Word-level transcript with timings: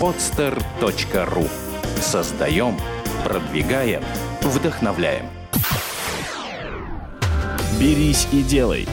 podster.ru 0.00 1.48
Создаем, 2.00 2.76
продвигаем, 3.24 4.02
вдохновляем. 4.42 5.26
«Берись 7.80 8.28
и 8.32 8.42
делай». 8.42 8.88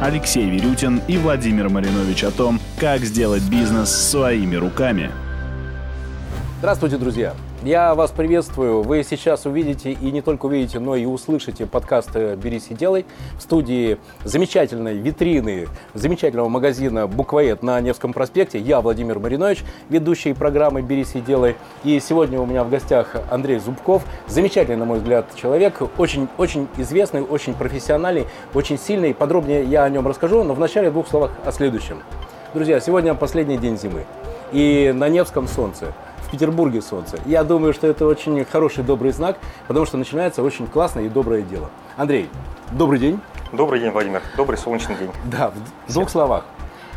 Алексей 0.00 0.48
Верютин 0.48 1.00
и 1.08 1.16
Владимир 1.16 1.68
Маринович 1.68 2.24
о 2.24 2.30
том, 2.30 2.60
как 2.78 3.00
сделать 3.00 3.42
бизнес 3.44 3.90
своими 3.90 4.56
руками. 4.56 5.10
Здравствуйте, 6.58 6.96
друзья! 6.98 7.34
Я 7.62 7.94
вас 7.94 8.10
приветствую. 8.10 8.82
Вы 8.82 9.02
сейчас 9.02 9.46
увидите 9.46 9.90
и 9.90 10.10
не 10.10 10.20
только 10.20 10.46
увидите, 10.46 10.78
но 10.78 10.94
и 10.94 11.06
услышите 11.06 11.66
подкаст 11.66 12.14
«Берись 12.14 12.66
и 12.68 12.74
делай» 12.74 13.06
в 13.38 13.42
студии 13.42 13.96
замечательной 14.24 14.98
витрины, 14.98 15.66
замечательного 15.94 16.48
магазина 16.50 17.06
«Буквоед» 17.06 17.62
на 17.62 17.80
Невском 17.80 18.12
проспекте. 18.12 18.58
Я 18.58 18.82
Владимир 18.82 19.18
Маринович, 19.18 19.64
ведущий 19.88 20.34
программы 20.34 20.82
«Берись 20.82 21.14
и 21.14 21.20
делай». 21.20 21.56
И 21.82 21.98
сегодня 21.98 22.38
у 22.38 22.46
меня 22.46 22.62
в 22.62 22.68
гостях 22.68 23.16
Андрей 23.30 23.58
Зубков, 23.58 24.04
замечательный, 24.28 24.76
на 24.76 24.84
мой 24.84 24.98
взгляд, 24.98 25.26
человек, 25.34 25.80
очень, 25.96 26.28
очень 26.36 26.68
известный, 26.76 27.22
очень 27.22 27.54
профессиональный, 27.54 28.26
очень 28.52 28.78
сильный. 28.78 29.14
Подробнее 29.14 29.64
я 29.64 29.84
о 29.84 29.88
нем 29.88 30.06
расскажу, 30.06 30.44
но 30.44 30.52
вначале 30.52 30.90
в 30.90 30.92
двух 30.92 31.08
словах 31.08 31.30
о 31.44 31.50
следующем. 31.52 32.02
Друзья, 32.52 32.80
сегодня 32.80 33.14
последний 33.14 33.56
день 33.56 33.78
зимы. 33.78 34.04
И 34.52 34.92
на 34.94 35.08
Невском 35.08 35.48
солнце– 35.48 35.94
в 36.26 36.30
Петербурге 36.30 36.82
солнце. 36.82 37.18
Я 37.24 37.44
думаю, 37.44 37.72
что 37.72 37.86
это 37.86 38.06
очень 38.06 38.44
хороший, 38.44 38.82
добрый 38.82 39.12
знак, 39.12 39.38
потому 39.68 39.86
что 39.86 39.96
начинается 39.96 40.42
очень 40.42 40.66
классное 40.66 41.04
и 41.04 41.08
доброе 41.08 41.42
дело. 41.42 41.70
Андрей, 41.96 42.28
добрый 42.72 42.98
день. 42.98 43.20
Добрый 43.52 43.80
день, 43.80 43.90
Владимир. 43.90 44.22
Добрый 44.36 44.58
солнечный 44.58 44.96
день. 44.96 45.10
Да, 45.24 45.52
в 45.86 45.92
двух 45.92 46.10
словах. 46.10 46.44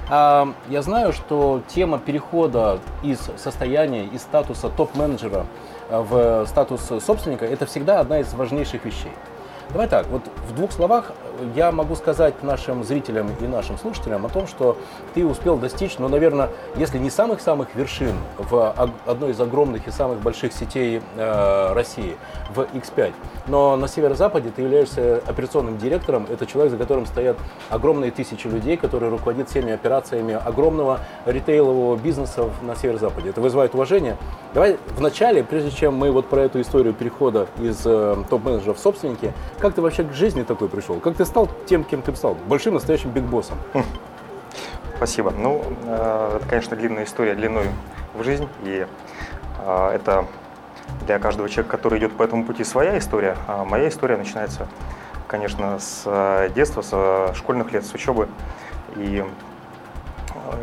А, 0.10 0.52
я 0.68 0.82
знаю, 0.82 1.14
что 1.14 1.62
тема 1.68 2.00
перехода 2.00 2.80
из 3.04 3.20
состояния, 3.38 4.06
из 4.06 4.22
статуса 4.22 4.70
топ-менеджера 4.70 5.46
в 5.90 6.46
статус 6.48 6.82
собственника– 7.06 7.46
это 7.48 7.68
всегда 7.68 8.00
одна 8.00 8.20
из 8.20 8.34
важнейших 8.34 8.84
вещей. 8.86 9.12
Давай 9.70 9.88
так, 9.88 10.08
вот 10.08 10.24
в 10.50 10.56
двух 10.56 10.72
словах 10.72 11.12
я 11.56 11.72
могу 11.72 11.96
сказать 11.96 12.44
нашим 12.44 12.84
зрителям 12.84 13.32
и 13.40 13.48
нашим 13.48 13.78
слушателям 13.78 14.26
о 14.26 14.30
том, 14.30 14.48
что 14.48 14.78
ты 15.14 15.26
успел 15.26 15.58
достичь, 15.58 15.98
ну, 15.98 16.08
наверное, 16.08 16.50
если 16.76 16.98
не 16.98 17.10
самых-самых 17.10 17.76
вершин 17.76 18.16
в 18.38 18.76
одной 19.06 19.32
из 19.32 19.40
огромных 19.42 19.88
и 19.88 19.92
самых 19.92 20.20
больших 20.22 20.54
сетей 20.54 21.02
э, 21.16 21.74
России, 21.74 22.18
в 22.54 22.62
X5, 22.62 23.14
но 23.48 23.76
на 23.76 23.88
северо-западе 23.88 24.52
ты 24.56 24.64
являешься 24.64 25.22
операционным 25.28 25.78
директором, 25.78 26.26
это 26.30 26.46
человек, 26.46 26.72
за 26.72 26.78
которым 26.78 27.06
стоят 27.06 27.38
огромные 27.70 28.12
тысячи 28.12 28.48
людей, 28.48 28.78
которые 28.78 29.10
руководят 29.12 29.50
всеми 29.50 29.72
операциями 29.72 30.34
огромного 30.34 31.00
ритейлового 31.26 31.96
бизнеса 31.96 32.50
на 32.62 32.76
северо-западе. 32.76 33.30
Это 33.30 33.42
вызывает 33.42 33.76
уважение. 33.76 34.18
Давай 34.54 34.78
вначале, 34.98 35.44
прежде 35.44 35.72
чем 35.72 35.96
мы 35.96 36.12
вот 36.12 36.28
про 36.28 36.42
эту 36.42 36.62
историю 36.62 36.94
перехода 36.94 37.48
из 37.60 37.82
э, 37.86 38.16
топ-менеджера 38.30 38.74
в 38.74 38.80
собственники, 38.80 39.34
как 39.60 39.76
ты 39.76 39.82
вообще 39.82 40.04
к 40.04 40.14
жизни 40.14 40.44
такой 40.44 40.70
пришел? 40.70 41.00
Как 41.00 41.16
ты 41.16 41.26
стал 41.30 41.48
тем, 41.68 41.84
кем 41.84 42.02
ты 42.02 42.14
стал? 42.16 42.36
Большим 42.48 42.74
настоящим 42.74 43.12
бигбоссом. 43.12 43.58
Спасибо. 44.98 45.32
Ну, 45.32 45.64
э, 45.86 46.38
это, 46.38 46.46
конечно, 46.50 46.76
длинная 46.76 47.06
история 47.06 47.36
длиной 47.36 47.68
в 48.16 48.24
жизнь. 48.24 48.50
И 48.64 48.86
э, 49.66 49.92
это 49.94 50.26
для 51.06 51.20
каждого 51.20 51.48
человека, 51.48 51.78
который 51.78 52.00
идет 52.00 52.18
по 52.18 52.24
этому 52.24 52.44
пути, 52.44 52.64
своя 52.64 52.98
история. 52.98 53.38
А 53.48 53.64
моя 53.64 53.88
история 53.88 54.18
начинается, 54.18 54.68
конечно, 55.28 55.80
с 55.80 56.04
э, 56.06 56.50
детства, 56.54 56.82
с 56.82 57.38
школьных 57.38 57.72
лет, 57.72 57.86
с 57.86 57.94
учебы. 57.94 58.28
И 58.98 59.24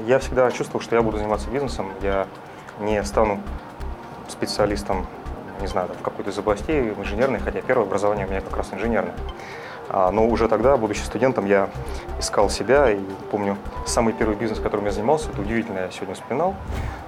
я 0.07 0.19
всегда 0.19 0.51
чувствовал, 0.51 0.83
что 0.83 0.97
я 0.97 1.03
буду 1.03 1.17
заниматься 1.17 1.49
бизнесом. 1.49 1.93
Я 2.03 2.27
не 2.81 3.03
стану 3.05 3.41
специалистом, 4.29 5.07
не 5.61 5.67
знаю, 5.67 5.89
в 5.99 6.03
какой-то 6.03 6.31
из 6.31 6.39
областей 6.39 6.91
инженерной, 6.91 7.39
хотя 7.39 7.63
первое 7.63 7.87
образование 7.87 8.27
у 8.27 8.29
меня 8.29 8.41
как 8.41 8.57
раз 8.57 8.73
инженерное. 8.73 9.15
А, 9.89 10.11
но 10.11 10.27
уже 10.27 10.49
тогда, 10.49 10.77
будучи 10.77 11.01
студентом, 11.01 11.47
я 11.47 11.69
искал 12.19 12.51
себя 12.51 12.91
и 12.91 12.99
помню, 13.31 13.57
самый 13.87 14.13
первый 14.13 14.37
бизнес, 14.37 14.59
которым 14.59 14.87
я 14.87 14.93
занимался, 14.93 15.31
это 15.31 15.41
удивительно, 15.41 15.79
я 15.79 15.91
сегодня 15.91 16.15
вспоминал, 16.15 16.55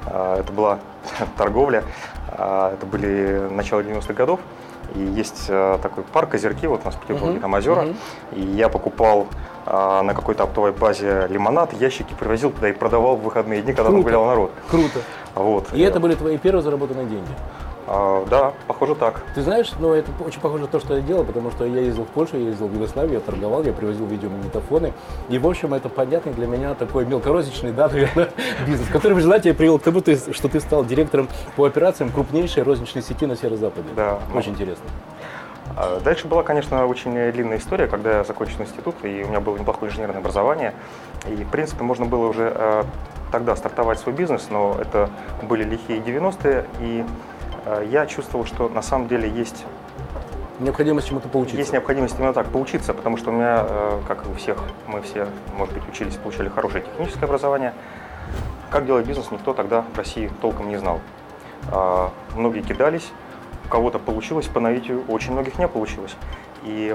а, 0.06 0.40
это 0.40 0.52
была 0.52 0.78
торговля, 1.36 1.84
а, 2.28 2.72
это 2.74 2.86
были 2.86 3.48
начало 3.50 3.80
90-х 3.80 4.14
годов, 4.14 4.40
и 4.94 5.00
есть 5.00 5.48
такой 5.48 6.02
парк 6.02 6.34
Озерки, 6.34 6.66
вот 6.66 6.80
у 6.82 6.84
нас 6.86 6.94
в 6.94 7.00
Петербурге, 7.00 7.36
uh-huh. 7.36 7.40
там 7.42 7.52
озера, 7.52 7.82
uh-huh. 7.82 7.96
и 8.32 8.40
я 8.40 8.70
покупал 8.70 9.26
на 9.66 10.14
какой-то 10.14 10.44
оптовой 10.44 10.72
базе 10.72 11.26
лимонад, 11.28 11.74
ящики 11.74 12.14
привозил 12.18 12.50
туда 12.50 12.70
и 12.70 12.72
продавал 12.72 13.16
в 13.16 13.22
выходные 13.22 13.60
дни, 13.60 13.74
когда 13.74 13.90
Круто. 13.90 13.96
там 13.96 14.02
гулял 14.02 14.24
народ. 14.24 14.50
Круто. 14.70 15.00
Вот. 15.34 15.66
И 15.74 15.82
это 15.82 16.00
были 16.00 16.14
твои 16.14 16.38
первые 16.38 16.62
заработанные 16.62 17.04
деньги? 17.04 17.28
А, 17.90 18.26
да, 18.26 18.52
похоже 18.66 18.94
так. 18.94 19.22
Ты 19.34 19.40
знаешь, 19.40 19.72
но 19.78 19.94
это 19.94 20.10
очень 20.22 20.40
похоже 20.40 20.64
на 20.64 20.68
то, 20.68 20.78
что 20.78 20.96
я 20.96 21.00
делал, 21.00 21.24
потому 21.24 21.50
что 21.50 21.64
я 21.64 21.80
ездил 21.80 22.04
в 22.04 22.08
Польшу, 22.08 22.36
я 22.36 22.48
ездил 22.48 22.68
в 22.68 22.74
Югославию, 22.74 23.14
я 23.14 23.20
торговал, 23.20 23.64
я 23.64 23.72
привозил 23.72 24.04
видеомагнитофоны. 24.04 24.92
И, 25.30 25.38
в 25.38 25.46
общем, 25.46 25.72
это 25.72 25.88
понятный 25.88 26.34
для 26.34 26.46
меня 26.46 26.74
такой 26.74 27.06
мелкорозничный, 27.06 27.72
да, 27.72 27.88
наверное, 27.88 28.28
бизнес, 28.66 28.88
который 28.88 29.14
в 29.14 29.18
результате 29.18 29.54
привел 29.54 29.78
к 29.78 29.82
тому, 29.82 30.00
что 30.00 30.48
ты 30.48 30.60
стал 30.60 30.84
директором 30.84 31.28
по 31.56 31.64
операциям 31.64 32.10
крупнейшей 32.12 32.62
розничной 32.62 33.02
сети 33.02 33.24
на 33.24 33.36
Северо-Западе. 33.36 33.88
Да. 33.96 34.18
Очень 34.34 34.52
интересно. 34.52 34.84
А, 35.74 35.98
дальше 36.00 36.28
была, 36.28 36.42
конечно, 36.42 36.84
очень 36.86 37.32
длинная 37.32 37.56
история, 37.56 37.86
когда 37.86 38.18
я 38.18 38.24
закончил 38.24 38.60
институт, 38.60 38.96
и 39.02 39.22
у 39.24 39.28
меня 39.28 39.40
было 39.40 39.56
неплохое 39.56 39.90
инженерное 39.90 40.18
образование. 40.18 40.74
И, 41.26 41.42
в 41.42 41.48
принципе, 41.48 41.84
можно 41.84 42.04
было 42.04 42.26
уже 42.26 42.52
а, 42.54 42.84
тогда 43.32 43.56
стартовать 43.56 43.98
свой 43.98 44.14
бизнес, 44.14 44.48
но 44.50 44.76
это 44.78 45.08
были 45.42 45.64
лихие 45.64 46.00
90-е, 46.00 46.66
и 46.80 47.02
Э, 47.02 47.37
я 47.90 48.06
чувствовал, 48.06 48.44
что 48.44 48.68
на 48.68 48.82
самом 48.82 49.08
деле 49.08 49.28
есть 49.28 49.64
Необходимость 50.60 51.06
чему-то 51.06 51.28
поучиться. 51.28 51.56
Есть 51.56 51.72
необходимость 51.72 52.16
именно 52.18 52.32
так 52.32 52.48
поучиться, 52.48 52.92
потому 52.92 53.16
что 53.16 53.30
у 53.30 53.32
меня, 53.32 53.64
э, 53.68 54.00
как 54.08 54.26
и 54.26 54.28
у 54.28 54.34
всех, 54.34 54.58
мы 54.88 55.00
все, 55.02 55.28
может 55.56 55.72
быть, 55.72 55.88
учились, 55.88 56.16
получали 56.16 56.48
хорошее 56.48 56.82
техническое 56.82 57.26
образование. 57.26 57.74
Как 58.68 58.84
делать 58.84 59.06
бизнес, 59.06 59.30
никто 59.30 59.54
тогда 59.54 59.84
в 59.94 59.96
России 59.96 60.30
толком 60.40 60.68
не 60.68 60.76
знал. 60.76 61.00
А, 61.70 62.10
многие 62.34 62.62
кидались, 62.62 63.12
у 63.66 63.68
кого-то 63.68 64.00
получилось 64.00 64.46
по 64.46 64.58
наитию, 64.58 65.04
у 65.06 65.12
очень 65.12 65.32
многих 65.32 65.58
не 65.60 65.68
получилось. 65.68 66.16
И 66.68 66.94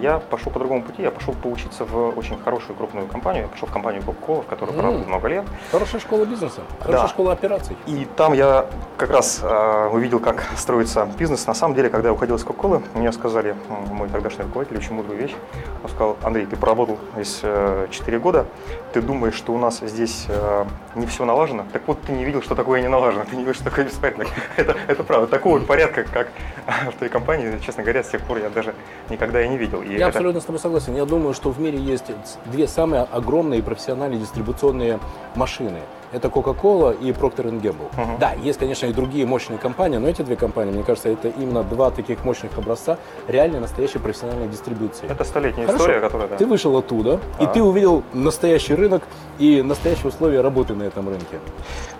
я 0.00 0.20
пошел 0.20 0.52
по 0.52 0.60
другому 0.60 0.82
пути, 0.82 1.02
я 1.02 1.10
пошел 1.10 1.34
поучиться 1.34 1.84
в 1.84 2.16
очень 2.16 2.38
хорошую 2.38 2.76
крупную 2.76 3.08
компанию, 3.08 3.42
я 3.42 3.48
пошел 3.48 3.66
в 3.66 3.72
компанию 3.72 4.02
Coca-Cola, 4.02 4.42
в 4.42 4.46
которой 4.46 4.70
mm. 4.70 5.08
много 5.08 5.28
лет. 5.28 5.44
Хорошая 5.72 6.00
школа 6.00 6.24
бизнеса, 6.24 6.60
хорошая 6.78 7.02
да. 7.02 7.08
школа 7.08 7.32
операций. 7.32 7.76
И 7.86 8.06
там 8.16 8.32
я 8.32 8.66
как 8.96 9.10
раз 9.10 9.40
э, 9.42 9.88
увидел, 9.92 10.20
как 10.20 10.46
строится 10.56 11.08
бизнес. 11.18 11.44
На 11.48 11.54
самом 11.54 11.74
деле, 11.74 11.90
когда 11.90 12.10
я 12.10 12.12
уходил 12.12 12.36
из 12.36 12.44
Coca-Cola, 12.44 12.82
мне 12.94 13.10
сказали, 13.10 13.56
мой 13.90 14.08
тогдашний 14.08 14.44
руководитель, 14.44 14.76
очень 14.76 14.94
мудрую 14.94 15.18
вещь. 15.18 15.34
Он 15.82 15.88
сказал, 15.88 16.16
Андрей, 16.22 16.46
ты 16.46 16.56
поработал 16.56 16.98
здесь 17.14 17.40
э, 17.42 17.88
4 17.90 18.18
года, 18.20 18.46
ты 18.92 19.02
думаешь, 19.02 19.34
что 19.34 19.52
у 19.52 19.58
нас 19.58 19.80
здесь 19.80 20.26
э, 20.28 20.64
не 20.94 21.06
все 21.06 21.24
налажено? 21.24 21.64
Так 21.72 21.82
вот, 21.88 22.00
ты 22.02 22.12
не 22.12 22.24
видел, 22.24 22.42
что 22.42 22.54
такое 22.54 22.80
не 22.80 22.88
налажено, 22.88 23.24
ты 23.28 23.34
не 23.34 23.42
видел, 23.42 23.54
что 23.54 23.64
такое 23.64 23.86
беспорядок. 23.86 24.28
это, 24.56 24.76
это 24.86 25.02
правда, 25.02 25.26
такого 25.26 25.58
порядка, 25.58 26.04
как 26.04 26.28
в 26.94 26.98
той 26.98 27.08
компании, 27.08 27.58
честно 27.58 27.82
говоря, 27.82 28.04
с 28.04 28.08
тех 28.08 28.20
пор 28.22 28.38
я 28.38 28.50
даже 28.50 28.74
никогда 29.08 29.42
и 29.42 29.48
не 29.48 29.56
видел. 29.56 29.82
И 29.82 29.92
я 29.92 29.96
это... 29.96 30.06
абсолютно 30.08 30.40
с 30.40 30.44
тобой 30.44 30.60
согласен. 30.60 30.94
Я 30.94 31.04
думаю, 31.04 31.34
что 31.34 31.50
в 31.50 31.60
мире 31.60 31.78
есть 31.78 32.04
две 32.46 32.66
самые 32.66 33.02
огромные 33.02 33.62
профессиональные 33.62 34.20
дистрибуционные 34.20 34.98
машины. 35.34 35.80
Это 36.12 36.26
Coca-Cola 36.26 36.96
и 37.00 37.12
Procter 37.12 37.48
Gamble. 37.60 37.88
Uh-huh. 37.96 38.18
Да, 38.18 38.32
есть, 38.32 38.58
конечно, 38.58 38.86
и 38.86 38.92
другие 38.92 39.26
мощные 39.26 39.58
компании, 39.58 39.96
но 39.98 40.08
эти 40.08 40.22
две 40.22 40.34
компании, 40.34 40.72
мне 40.72 40.82
кажется, 40.82 41.08
это 41.08 41.28
именно 41.28 41.62
два 41.62 41.90
таких 41.90 42.24
мощных 42.24 42.58
образца 42.58 42.98
реальной 43.28 43.60
настоящей 43.60 43.98
профессиональной 44.00 44.48
дистрибуции. 44.48 45.08
Это 45.08 45.22
столетняя 45.22 45.66
Хорошо. 45.66 45.84
история, 45.84 46.00
которая... 46.00 46.28
Да. 46.28 46.36
Ты 46.36 46.46
вышел 46.46 46.76
оттуда, 46.76 47.20
а. 47.38 47.44
и 47.44 47.46
ты 47.46 47.62
увидел 47.62 48.02
настоящий 48.12 48.74
рынок 48.74 49.04
и 49.38 49.62
настоящие 49.62 50.08
условия 50.08 50.40
работы 50.40 50.74
на 50.74 50.82
этом 50.82 51.08
рынке. 51.08 51.38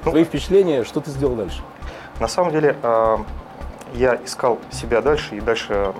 Ну, 0.05 0.11
Твои 0.11 0.25
впечатления, 0.25 0.83
что 0.83 1.01
ты 1.01 1.11
сделал 1.11 1.37
дальше? 1.37 1.63
На 2.19 2.27
самом 2.27 2.51
деле, 2.51 2.77
а, 2.83 3.25
я 3.95 4.19
искал 4.25 4.59
себя 4.71 5.03
дальше 5.03 5.37
и 5.37 5.41
дальше 5.41 5.93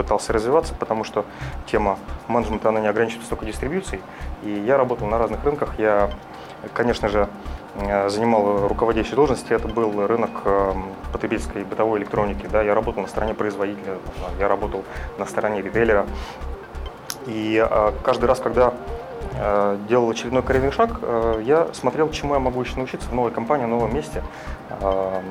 пытался 0.00 0.32
развиваться, 0.32 0.74
потому 0.74 1.04
что 1.04 1.26
тема 1.66 1.98
менеджмента, 2.26 2.70
она 2.70 2.80
не 2.80 2.88
ограничивается 2.88 3.28
только 3.28 3.44
дистрибьюцией. 3.44 4.02
И 4.42 4.50
я 4.50 4.78
работал 4.78 5.06
на 5.06 5.18
разных 5.18 5.44
рынках. 5.44 5.78
Я, 5.78 6.10
конечно 6.72 7.08
же, 7.08 7.28
занимал 8.08 8.66
руководящие 8.66 9.16
должности. 9.16 9.52
Это 9.52 9.68
был 9.68 10.06
рынок 10.06 10.30
э, 10.44 10.72
потребительской 11.12 11.64
бытовой 11.64 12.00
электроники. 12.00 12.48
Да, 12.50 12.62
я 12.62 12.74
работал 12.74 13.02
на 13.02 13.08
стороне 13.08 13.34
производителя, 13.34 13.98
я 14.38 14.48
работал 14.48 14.84
на 15.18 15.26
стороне 15.26 15.62
ритейлера. 15.62 16.06
И 17.26 17.64
э, 17.68 17.92
каждый 18.02 18.24
раз, 18.24 18.40
когда 18.40 18.68
э, 18.68 18.72
делал 19.88 20.10
очередной 20.10 20.42
карьерный 20.42 20.72
шаг, 20.72 20.98
э, 21.02 21.42
я 21.44 21.68
смотрел, 21.72 22.10
чему 22.10 22.34
я 22.34 22.40
могу 22.40 22.60
еще 22.60 22.76
научиться 22.76 23.08
в 23.08 23.14
новой 23.14 23.30
компании, 23.30 23.64
в 23.64 23.68
новом 23.68 23.94
месте. 23.94 24.22
Э, 24.80 25.22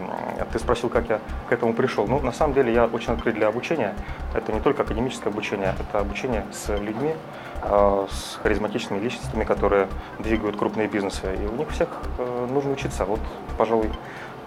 ты 0.51 0.59
спросил, 0.59 0.89
как 0.89 1.09
я 1.09 1.19
к 1.47 1.51
этому 1.51 1.73
пришел. 1.73 2.07
Ну, 2.07 2.19
на 2.19 2.31
самом 2.31 2.53
деле, 2.53 2.73
я 2.73 2.85
очень 2.85 3.13
открыт 3.13 3.35
для 3.35 3.47
обучения. 3.47 3.94
Это 4.33 4.51
не 4.51 4.59
только 4.59 4.83
академическое 4.83 5.31
обучение, 5.31 5.75
это 5.79 6.00
обучение 6.00 6.45
с 6.51 6.69
людьми, 6.77 7.13
э, 7.61 8.07
с 8.09 8.39
харизматичными 8.41 9.00
личностями, 9.00 9.44
которые 9.44 9.88
двигают 10.19 10.57
крупные 10.57 10.88
бизнесы. 10.88 11.35
И 11.41 11.45
у 11.45 11.56
них 11.56 11.69
всех 11.69 11.89
э, 12.17 12.47
нужно 12.51 12.71
учиться. 12.71 13.06
Вот, 13.06 13.19
пожалуй, 13.57 13.89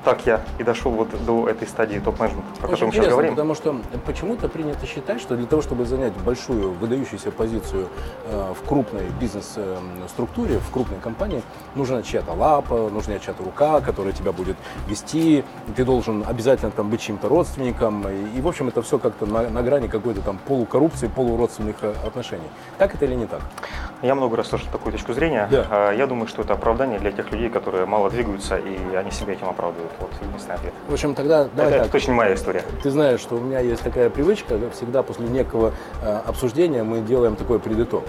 так 0.04 0.26
я 0.26 0.40
и 0.58 0.64
дошел 0.64 0.90
вот 0.90 1.08
до 1.24 1.48
этой 1.48 1.68
стадии 1.68 1.98
топ-менеджмента, 1.98 2.48
о 2.60 2.64
Очень 2.66 2.70
котором 2.70 2.88
мы 2.88 2.94
сейчас 2.94 3.08
говорим. 3.08 3.30
потому 3.30 3.54
что 3.54 3.76
почему-то 4.04 4.48
принято 4.48 4.86
считать, 4.86 5.20
что 5.20 5.36
для 5.36 5.46
того, 5.46 5.62
чтобы 5.62 5.84
занять 5.86 6.12
большую, 6.24 6.72
выдающуюся 6.72 7.30
позицию 7.30 7.88
э, 8.26 8.54
в 8.60 8.66
крупной 8.66 9.04
бизнес-структуре, 9.20 10.58
в 10.58 10.70
крупной 10.70 10.98
компании, 10.98 11.42
нужна 11.74 12.02
чья-то 12.02 12.32
лапа, 12.32 12.90
нужна 12.92 13.18
чья-то 13.18 13.44
рука, 13.44 13.80
которая 13.80 14.12
тебя 14.12 14.32
будет 14.32 14.56
вести, 14.88 15.44
ты 15.76 15.84
должен 15.84 16.24
обязательно 16.26 16.72
там 16.72 16.90
быть 16.90 17.00
чьим-то 17.00 17.28
родственником, 17.28 18.06
и, 18.08 18.38
и, 18.38 18.40
в 18.40 18.48
общем, 18.48 18.68
это 18.68 18.82
все 18.82 18.98
как-то 18.98 19.26
на, 19.26 19.48
на 19.48 19.62
грани 19.62 19.86
какой-то 19.88 20.20
там 20.20 20.38
полукоррупции, 20.46 21.08
полуродственных 21.08 21.76
э, 21.82 21.94
отношений. 22.04 22.48
Так 22.78 22.94
это 22.94 23.04
или 23.04 23.14
не 23.14 23.26
так? 23.26 23.40
Я 24.02 24.16
много 24.16 24.36
раз 24.36 24.48
слышал 24.48 24.66
такую 24.72 24.92
точку 24.92 25.12
зрения. 25.12 25.46
Да. 25.50 25.64
А, 25.70 25.92
Я 25.92 26.08
думаю, 26.08 26.26
что 26.26 26.42
это 26.42 26.54
оправдание 26.54 26.98
для 26.98 27.12
тех 27.12 27.30
людей, 27.30 27.48
которые 27.48 27.86
мало 27.86 28.10
двигаются, 28.10 28.56
и 28.56 28.94
они 28.96 29.12
себя 29.12 29.34
этим 29.34 29.48
оправдывают. 29.48 29.92
Вот 30.00 30.10
единственный 30.20 30.56
ответ. 30.56 30.74
В 30.88 30.92
общем, 30.92 31.14
тогда 31.14 31.44
давай 31.54 31.66
это, 31.70 31.78
так. 31.78 31.82
это 31.82 31.92
точно 31.92 32.10
не 32.10 32.16
моя 32.16 32.34
история. 32.34 32.64
Ты 32.82 32.90
знаешь, 32.90 33.20
что 33.20 33.36
у 33.36 33.40
меня 33.40 33.60
есть 33.60 33.82
такая 33.82 34.10
привычка, 34.10 34.58
всегда 34.72 35.04
после 35.04 35.28
некого 35.28 35.72
э, 36.02 36.20
обсуждения 36.26 36.82
мы 36.82 37.00
делаем 37.00 37.36
такой 37.36 37.60
предитог. 37.60 38.02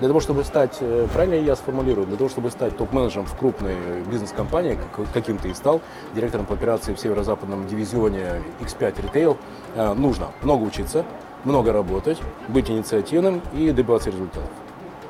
Для 0.00 0.08
того, 0.08 0.20
чтобы 0.20 0.44
стать, 0.44 0.76
э, 0.80 1.06
правильно 1.14 1.34
я 1.42 1.56
сформулирую, 1.56 2.06
для 2.06 2.18
того, 2.18 2.28
чтобы 2.28 2.50
стать 2.50 2.76
топ-менеджером 2.76 3.24
в 3.24 3.34
крупной 3.34 3.74
бизнес-компании, 4.10 4.78
как- 4.96 5.06
каким 5.14 5.38
ты 5.38 5.48
и 5.48 5.54
стал, 5.54 5.80
директором 6.14 6.44
по 6.44 6.54
операции 6.54 6.92
в 6.92 7.00
северо-западном 7.00 7.66
дивизионе 7.66 8.42
X5 8.60 8.94
Retail, 9.00 9.36
э, 9.76 9.94
нужно 9.94 10.28
много 10.42 10.64
учиться, 10.64 11.04
много 11.44 11.72
работать, 11.72 12.18
быть 12.48 12.68
инициативным 12.70 13.40
и 13.54 13.70
добиваться 13.70 14.10
результатов. 14.10 14.50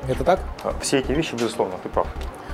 Это 0.07 0.23
так? 0.23 0.39
А, 0.63 0.73
Все 0.81 0.99
эти 0.99 1.11
вещи, 1.11 1.35
безусловно, 1.35 1.75
ты 1.83 1.89
прав. 1.89 2.07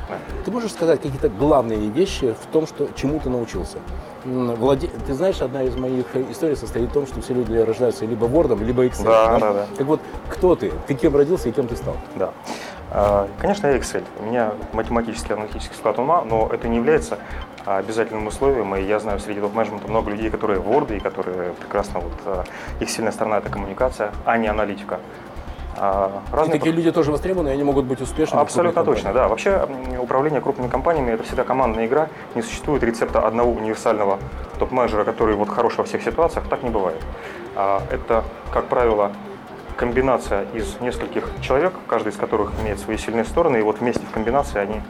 Да. 0.10 0.18
Ты 0.44 0.52
можешь 0.52 0.72
сказать 0.72 1.02
какие-то 1.02 1.30
главные 1.30 1.90
вещи 1.90 2.36
в 2.40 2.46
том, 2.52 2.68
что, 2.68 2.88
чему 2.96 3.20
ты 3.20 3.30
научился? 3.30 3.80
Владе... 4.24 4.90
Ты 5.08 5.14
знаешь, 5.14 5.42
одна 5.42 5.64
из 5.64 5.76
моих 5.76 6.06
э, 6.14 6.26
историй 6.32 6.56
состоит 6.56 6.90
в 6.90 6.94
том, 6.94 7.08
что 7.08 7.22
все 7.22 7.34
люди 7.34 7.58
рождаются 7.58 8.06
либо 8.06 8.28
Word, 8.28 8.64
либо 8.64 8.86
Excel. 8.86 9.04
Да, 9.06 9.40
да, 9.40 9.54
да. 9.54 9.66
Так 9.78 9.88
вот, 9.88 10.00
кто 10.30 10.56
ты? 10.56 10.72
Ты 10.88 10.94
кем 10.94 11.16
родился 11.16 11.50
и 11.50 11.52
кем 11.52 11.68
ты 11.68 11.76
стал? 11.76 11.96
Да. 12.16 12.32
А, 12.92 13.28
Конечно, 13.40 13.68
я 13.68 13.78
Excel. 13.78 14.04
У 14.20 14.26
меня 14.26 14.54
математический, 14.74 15.34
аналитический 15.34 15.76
склад 15.76 15.98
ума, 15.98 16.24
но 16.24 16.50
это 16.52 16.68
не 16.68 16.78
является 16.78 17.18
а, 17.66 17.78
обязательным 17.78 18.28
условием. 18.28 18.76
И 18.76 18.84
я 18.84 19.00
знаю 19.00 19.20
среди 19.20 19.42
топ-менеджмента 19.42 19.88
много 19.88 20.12
людей, 20.12 20.30
которые 20.30 20.60
Word, 20.60 20.96
и 20.96 21.00
которые 21.00 21.54
прекрасно, 21.54 22.00
вот 22.00 22.46
их 22.80 22.90
сильная 22.92 23.12
сторона– 23.12 23.38
это 23.40 23.50
коммуникация, 23.50 24.12
а 24.24 24.38
не 24.38 24.48
аналитика. 24.48 25.00
А, 25.78 26.22
И 26.32 26.36
разные 26.36 26.60
такие 26.60 26.74
люди 26.74 26.92
тоже 26.92 27.12
востребованы, 27.12 27.50
и 27.50 27.52
они 27.52 27.64
могут 27.64 27.86
быть 27.86 28.02
успешными. 28.02 28.42
Абсолютно 28.42 28.84
точно, 28.84 29.14
да. 29.14 29.28
Вообще 29.28 29.68
управление 30.00 30.42
крупными 30.42 30.70
компаниями 30.70 31.12
это 31.12 31.24
всегда 31.24 31.44
командная 31.44 31.86
игра. 31.86 32.08
Не 32.34 32.42
существует 32.42 32.84
рецепта 32.84 33.26
одного 33.28 33.52
универсального 33.52 34.20
топ-менеджера, 34.60 35.04
который 35.04 35.36
вот 35.36 35.50
хорош 35.50 35.78
во 35.78 35.84
всех 35.84 36.04
ситуациях. 36.04 36.46
Так 36.50 36.64
не 36.64 36.70
бывает. 36.70 37.02
А, 37.56 37.82
Это, 37.92 38.24
как 38.52 38.66
правило, 38.66 39.12
комбинация 39.76 40.46
из 40.54 40.80
нескольких 40.80 41.30
человек, 41.42 41.74
каждый 41.88 42.10
из 42.10 42.16
которых 42.16 42.52
имеет 42.62 42.80
свои 42.80 42.98
сильные 42.98 43.26
стороны, 43.26 43.58
и 43.58 43.62
вот 43.62 43.80
вместе 43.80 44.02
в 44.06 44.12
комбинации 44.12 44.60
они 44.60 44.82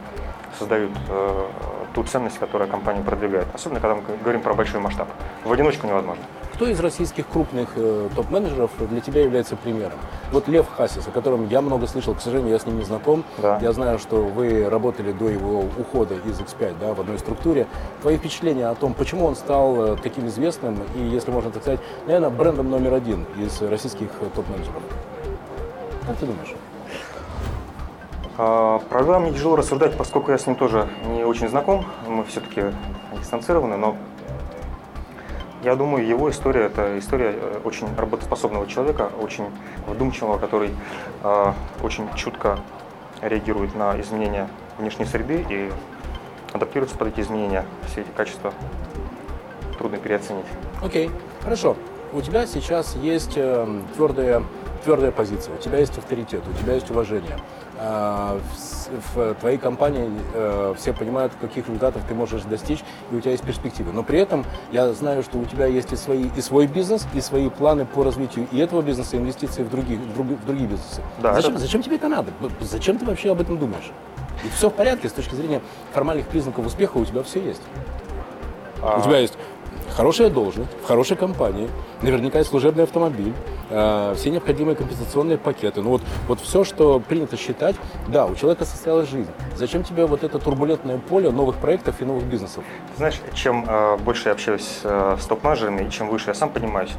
создают 0.59 0.91
э, 1.09 1.45
ту 1.93 2.03
ценность, 2.03 2.37
которая 2.37 2.67
компания 2.69 3.01
продвигает. 3.01 3.47
Особенно, 3.53 3.79
когда 3.79 3.95
мы 3.95 4.03
говорим 4.21 4.41
про 4.41 4.53
большой 4.53 4.79
масштаб. 4.79 5.07
В 5.43 5.51
одиночку 5.51 5.87
невозможно. 5.87 6.23
Кто 6.55 6.69
из 6.69 6.79
российских 6.79 7.27
крупных 7.27 7.71
э, 7.75 8.07
топ-менеджеров 8.15 8.71
для 8.89 9.01
тебя 9.01 9.23
является 9.23 9.57
примером? 9.57 9.99
Вот 10.31 10.47
Лев 10.47 10.65
Хасис, 10.77 11.05
о 11.05 11.11
котором 11.11 11.49
я 11.49 11.59
много 11.61 11.85
слышал, 11.85 12.15
к 12.15 12.21
сожалению, 12.21 12.53
я 12.53 12.59
с 12.59 12.65
ним 12.65 12.77
не 12.77 12.85
знаком. 12.85 13.25
Да. 13.39 13.59
Я 13.61 13.73
знаю, 13.73 13.99
что 13.99 14.21
вы 14.21 14.69
работали 14.69 15.11
до 15.11 15.27
его 15.27 15.65
ухода 15.77 16.15
из 16.15 16.39
X5 16.39 16.75
да, 16.79 16.93
в 16.93 17.01
одной 17.01 17.19
структуре. 17.19 17.67
Твои 18.01 18.15
впечатления 18.15 18.67
о 18.67 18.75
том, 18.75 18.93
почему 18.93 19.25
он 19.25 19.35
стал 19.35 19.95
э, 19.95 19.97
таким 20.01 20.27
известным 20.27 20.79
и, 20.95 21.01
если 21.01 21.29
можно 21.29 21.51
так 21.51 21.61
сказать, 21.61 21.81
наверное, 22.05 22.29
брендом 22.29 22.69
номер 22.69 22.93
один 22.93 23.25
из 23.37 23.61
российских 23.61 24.07
э, 24.21 24.25
топ-менеджеров? 24.33 24.81
Как 26.07 26.15
ты 26.15 26.25
думаешь? 26.25 26.55
А, 28.37 28.79
Про 28.79 29.01
Льва 29.01 29.19
мне 29.19 29.33
тяжело 29.33 29.57
рассуждать, 29.57 29.97
поскольку 29.97 30.31
я 30.31 30.37
с 30.37 30.47
ним 30.47 30.55
тоже 30.55 30.87
не 31.07 31.25
очень 31.25 31.49
знаком. 31.49 31.85
Мы 32.07 32.23
все-таки 32.23 32.63
дистанцированы, 33.19 33.75
но 33.75 33.97
я 35.65 35.75
думаю, 35.75 36.07
его 36.07 36.29
история– 36.29 36.61
это 36.65 36.97
история 36.99 37.33
э, 37.35 37.59
очень 37.63 37.87
работоспособного 37.97 38.67
человека, 38.67 39.09
очень 39.19 39.45
вдумчивого, 39.87 40.37
который 40.37 40.69
э, 41.23 41.53
очень 41.81 42.07
чутко 42.15 42.59
реагирует 43.21 43.73
на 43.73 43.99
изменения 43.99 44.47
внешней 44.77 45.05
среды 45.05 45.43
и 45.49 45.71
адаптируется 46.53 46.95
под 46.95 47.07
эти 47.07 47.21
изменения. 47.21 47.65
Все 47.87 48.01
эти 48.01 48.09
качества 48.15 48.53
трудно 49.79 49.97
переоценить. 49.97 50.45
Окей, 50.83 51.09
хорошо. 51.43 51.75
У 52.13 52.21
тебя 52.21 52.45
сейчас 52.45 52.95
есть 52.97 53.33
э, 53.35 53.67
твердая, 53.95 54.43
твердая 54.85 55.11
позиция, 55.11 55.53
у 55.55 55.57
тебя 55.57 55.79
есть 55.79 55.97
авторитет, 55.97 56.41
у 56.47 56.61
тебя 56.63 56.73
есть 56.75 56.89
уважение. 56.91 57.37
А, 57.77 58.39
в, 58.55 59.15
в 59.17 59.33
твоей 59.35 59.57
компании 59.57 60.09
э, 60.33 60.73
все 60.77 60.93
понимают, 60.93 61.33
каких 61.41 61.65
результатов 61.67 62.03
ты 62.07 62.13
можешь 62.13 62.43
достичь, 62.43 62.83
и 63.11 63.15
у 63.15 63.19
тебя 63.19 63.31
есть 63.31 63.43
перспективы. 63.43 63.91
Но 63.91 64.03
при 64.03 64.19
этом 64.19 64.45
я 64.71 64.93
знаю, 64.93 65.23
что 65.23 65.39
у 65.39 65.45
тебя 65.45 65.65
есть 65.65 65.91
и, 65.91 65.95
свои, 65.97 66.29
и 66.37 66.41
свой 66.41 66.67
бизнес, 66.67 67.05
и 67.13 67.19
свои 67.19 67.49
планы 67.49 67.85
по 67.85 68.03
развитию 68.03 68.47
и 68.51 68.59
этого 68.59 68.81
бизнеса, 68.81 69.17
и 69.17 69.19
инвестиции 69.19 69.63
в 69.63 69.69
другие, 69.69 69.99
в 69.99 70.13
друг- 70.13 70.39
в 70.39 70.45
другие 70.45 70.67
бизнесы. 70.67 71.01
Да, 71.19 71.33
зачем, 71.33 71.51
это- 71.53 71.61
зачем 71.61 71.81
тебе 71.81 71.95
это 71.97 72.07
надо? 72.07 72.31
Зачем 72.61 72.97
ты 72.99 73.05
вообще 73.05 73.31
об 73.31 73.41
этом 73.41 73.57
думаешь? 73.57 73.91
И 74.45 74.49
все 74.49 74.69
в 74.69 74.73
порядке 74.73 75.09
с 75.09 75.13
точки 75.13 75.33
зрения 75.33 75.61
формальных 75.93 76.27
признаков 76.27 76.65
успеха 76.67 76.97
у 76.97 77.05
тебя 77.05 77.23
все 77.23 77.41
есть. 77.43 77.61
А, 78.83 78.99
У 78.99 79.01
тебя 79.01 79.17
есть 79.17 79.33
хорошая 79.91 80.29
должность, 80.29 80.69
в 80.83 80.87
хорошей 80.87 81.17
компании, 81.17 81.69
наверняка 82.01 82.39
есть 82.39 82.49
служебный 82.49 82.83
автомобиль, 82.83 83.33
э, 83.69 84.13
все 84.15 84.29
необходимые 84.29 84.75
компенсационные 84.75 85.37
пакеты. 85.37 85.81
Ну 85.81 85.89
вот, 85.89 86.01
вот 86.27 86.39
все, 86.39 86.63
что 86.63 86.99
принято 86.99 87.37
считать, 87.37 87.75
да, 88.07 88.25
у 88.25 88.35
человека 88.35 88.65
состоялась 88.65 89.09
жизнь. 89.09 89.29
Зачем 89.55 89.83
тебе 89.83 90.05
вот 90.05 90.23
это 90.23 90.39
турбулентное 90.39 90.97
поле 90.97 91.31
новых 91.31 91.57
проектов 91.57 92.01
и 92.01 92.05
новых 92.05 92.25
бизнесов? 92.25 92.63
Знаешь, 92.97 93.19
чем 93.33 93.65
э, 93.67 93.97
больше 93.97 94.29
я 94.29 94.33
общаюсь 94.33 94.79
э, 94.83 95.17
с 95.19 95.25
топ-менеджерами, 95.25 95.87
и 95.87 95.91
чем 95.91 96.09
выше 96.09 96.29
я 96.29 96.33
сам 96.33 96.49
поднимаюсь, 96.49 96.91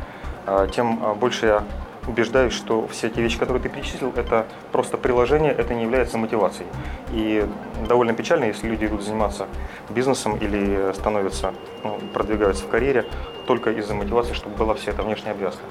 э, 0.47 0.69
тем 0.75 1.03
э, 1.05 1.15
больше 1.15 1.47
я 1.47 1.63
убеждаюсь, 2.07 2.53
что 2.53 2.87
все 2.89 3.09
эти 3.09 3.21
вещи, 3.21 3.39
которые 3.39 3.63
ты 3.63 3.69
перечислил, 3.69 4.13
это 4.17 4.47
просто 4.73 4.97
приложение, 4.97 5.53
это 5.53 5.75
не 5.75 5.83
является 5.83 6.19
мотивацией. 6.19 6.69
И 7.13 7.47
довольно 7.89 8.13
печально, 8.13 8.45
если 8.45 8.69
люди 8.69 8.87
идут 8.87 9.03
заниматься 9.03 9.47
бизнесом 9.91 10.37
или 10.37 10.93
становятся, 10.95 11.55
ну, 11.83 11.99
продвигаются 12.13 12.65
в 12.65 12.69
карьере 12.69 13.07
только 13.47 13.71
из-за 13.71 13.95
мотивации, 13.95 14.35
чтобы 14.35 14.57
была 14.57 14.75
вся 14.75 14.93
эта 14.93 15.03
внешняя 15.03 15.33
обвязка. 15.33 15.63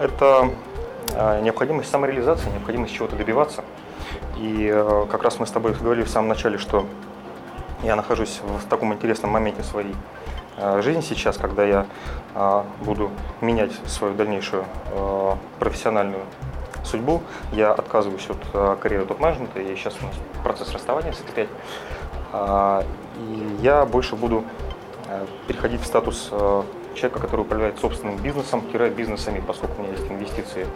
Это 0.00 0.50
э, 1.14 1.40
необходимость 1.42 1.90
самореализации, 1.90 2.50
необходимость 2.50 2.94
чего-то 2.94 3.16
добиваться. 3.16 3.64
И 4.36 4.68
э, 4.72 5.06
как 5.10 5.22
раз 5.22 5.38
мы 5.38 5.46
с 5.46 5.50
тобой 5.50 5.74
говорили 5.74 6.04
в 6.04 6.10
самом 6.10 6.28
начале, 6.28 6.58
что 6.58 6.86
я 7.82 7.94
нахожусь 7.96 8.40
в 8.42 8.68
таком 8.68 8.92
интересном 8.92 9.30
моменте 9.30 9.62
своей 9.62 9.94
э, 10.58 10.82
жизни 10.82 11.00
сейчас, 11.00 11.36
когда 11.36 11.64
я 11.64 11.86
э, 12.34 12.62
буду 12.82 13.10
менять 13.40 13.72
свою 13.86 14.14
дальнейшую 14.14 14.64
э, 14.92 15.32
профессиональную 15.58 16.22
судьбу. 16.84 17.22
Я 17.52 17.72
отказываюсь 17.72 18.28
от 18.30 18.80
карьеры 18.80 19.04
топ-менеджмента, 19.04 19.60
и 19.60 19.76
сейчас 19.76 19.94
у 20.00 20.06
нас 20.06 20.14
процесс 20.42 20.72
расставания 20.72 21.12
с 21.12 21.20
X5. 21.20 21.48
А, 22.32 22.84
И 23.18 23.56
я 23.62 23.84
больше 23.84 24.16
буду 24.16 24.44
переходить 25.46 25.82
в 25.82 25.86
статус 25.86 26.30
человека, 26.94 27.20
который 27.20 27.42
управляет 27.42 27.78
собственным 27.78 28.16
бизнесом, 28.16 28.62
бизнесами, 28.96 29.42
поскольку 29.46 29.80
у 29.80 29.84
меня 29.84 29.92
есть 29.92 30.10
инвестиции 30.10 30.66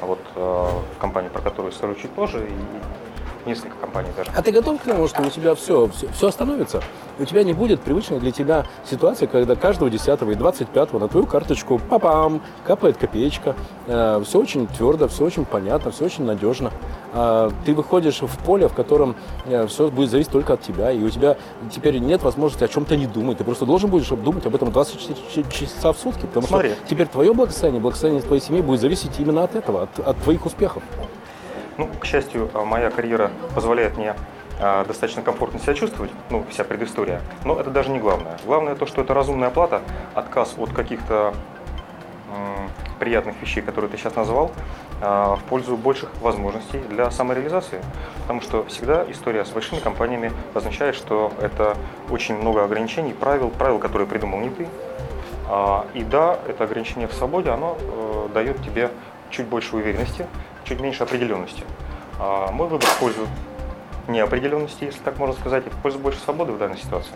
вот, 0.00 0.18
в 0.34 0.98
компанию, 0.98 1.30
про 1.30 1.42
которую 1.42 1.72
скажу 1.72 1.94
чуть 1.94 2.10
позже, 2.10 2.46
и 2.46 3.09
несколько 3.46 3.76
компаний 3.76 4.10
даже. 4.16 4.30
А 4.34 4.42
ты 4.42 4.52
готов 4.52 4.80
к 4.80 4.84
тому, 4.84 5.08
что 5.08 5.22
у 5.22 5.30
тебя 5.30 5.54
все, 5.54 5.88
все, 5.88 6.08
все 6.12 6.28
остановится? 6.28 6.82
У 7.18 7.24
тебя 7.24 7.42
не 7.44 7.52
будет 7.52 7.80
привычной 7.80 8.20
для 8.20 8.30
тебя 8.30 8.66
ситуации, 8.88 9.26
когда 9.26 9.56
каждого 9.56 9.90
10 9.90 10.22
и 10.22 10.34
25 10.34 10.92
на 10.94 11.08
твою 11.08 11.26
карточку 11.26 11.78
папам 11.78 12.42
капает 12.66 12.96
копеечка. 12.96 13.54
все 13.86 14.38
очень 14.38 14.66
твердо, 14.66 15.08
все 15.08 15.24
очень 15.24 15.44
понятно, 15.44 15.90
все 15.90 16.06
очень 16.06 16.24
надежно. 16.24 16.70
А, 17.12 17.50
ты 17.64 17.74
выходишь 17.74 18.22
в 18.22 18.38
поле, 18.44 18.68
в 18.68 18.74
котором 18.74 19.16
все 19.68 19.90
будет 19.90 20.10
зависеть 20.10 20.32
только 20.32 20.54
от 20.54 20.62
тебя, 20.62 20.90
и 20.90 21.02
у 21.02 21.10
тебя 21.10 21.36
теперь 21.70 21.98
нет 21.98 22.22
возможности 22.22 22.64
о 22.64 22.68
чем-то 22.68 22.96
не 22.96 23.06
думать. 23.06 23.38
Ты 23.38 23.44
просто 23.44 23.66
должен 23.66 23.90
будешь 23.90 24.08
думать 24.08 24.46
об 24.46 24.54
этом 24.54 24.70
24 24.72 25.50
часа 25.50 25.92
в 25.92 25.98
сутки, 25.98 26.26
потому 26.26 26.46
Смотри. 26.46 26.70
что 26.70 26.78
теперь 26.88 27.06
твое 27.06 27.32
благосостояние, 27.32 27.80
благосостояние 27.80 28.22
твоей 28.22 28.42
семьи 28.42 28.62
будет 28.62 28.80
зависеть 28.80 29.18
именно 29.18 29.44
от 29.44 29.54
этого, 29.54 29.82
от, 29.84 29.98
от 29.98 30.16
твоих 30.18 30.46
успехов. 30.46 30.82
Ну, 31.76 31.88
к 32.00 32.04
счастью, 32.04 32.50
а, 32.54 32.64
моя 32.64 32.90
карьера 32.90 33.30
позволяет 33.54 33.96
мне 33.96 34.14
а, 34.58 34.84
достаточно 34.84 35.22
комфортно 35.22 35.58
себя 35.58 35.74
чувствовать, 35.74 36.10
ну, 36.30 36.44
вся 36.50 36.64
предыстория. 36.64 37.20
Но 37.44 37.58
это 37.58 37.70
даже 37.70 37.90
не 37.90 37.98
главное. 37.98 38.38
Главное 38.44 38.74
то, 38.74 38.86
что 38.86 39.02
это 39.02 39.14
разумная 39.14 39.50
плата, 39.50 39.82
отказ 40.14 40.54
от 40.58 40.72
каких-то 40.72 41.34
приятных 43.00 43.40
вещей, 43.40 43.62
которые 43.62 43.90
ты 43.90 43.96
сейчас 43.96 44.14
назвал, 44.14 44.52
а, 45.00 45.36
в 45.36 45.42
пользу 45.44 45.76
больших 45.76 46.10
возможностей 46.20 46.78
для 46.90 47.10
самореализации. 47.10 47.80
Потому 48.22 48.42
что 48.42 48.64
всегда 48.64 49.10
история 49.10 49.44
с 49.44 49.48
большими 49.48 49.80
компаниями 49.80 50.30
означает, 50.54 50.94
что 50.94 51.32
это 51.40 51.76
очень 52.10 52.36
много 52.36 52.62
ограничений, 52.62 53.14
правил, 53.14 53.48
правил, 53.48 53.78
которые 53.78 54.06
придумал 54.06 54.40
не 54.40 54.50
ты. 54.50 54.68
И 55.94 56.04
да, 56.04 56.38
это 56.46 56.62
ограничение 56.62 57.08
в 57.08 57.12
свободе, 57.12 57.50
оно 57.50 57.76
э, 57.80 58.28
дает 58.32 58.62
тебе 58.62 58.90
чуть 59.30 59.46
больше 59.46 59.74
уверенности, 59.76 60.26
чуть 60.64 60.80
меньше 60.80 61.02
определенности. 61.02 61.64
А 62.18 62.50
Мой 62.52 62.68
выбор 62.68 62.88
в 62.88 62.98
пользу 62.98 63.26
неопределенности, 64.08 64.84
если 64.84 65.00
так 65.00 65.18
можно 65.18 65.34
сказать, 65.34 65.66
и 65.66 65.70
в 65.70 65.76
пользу 65.76 65.98
больше 65.98 66.18
свободы 66.20 66.52
в 66.52 66.58
данной 66.58 66.78
ситуации. 66.78 67.12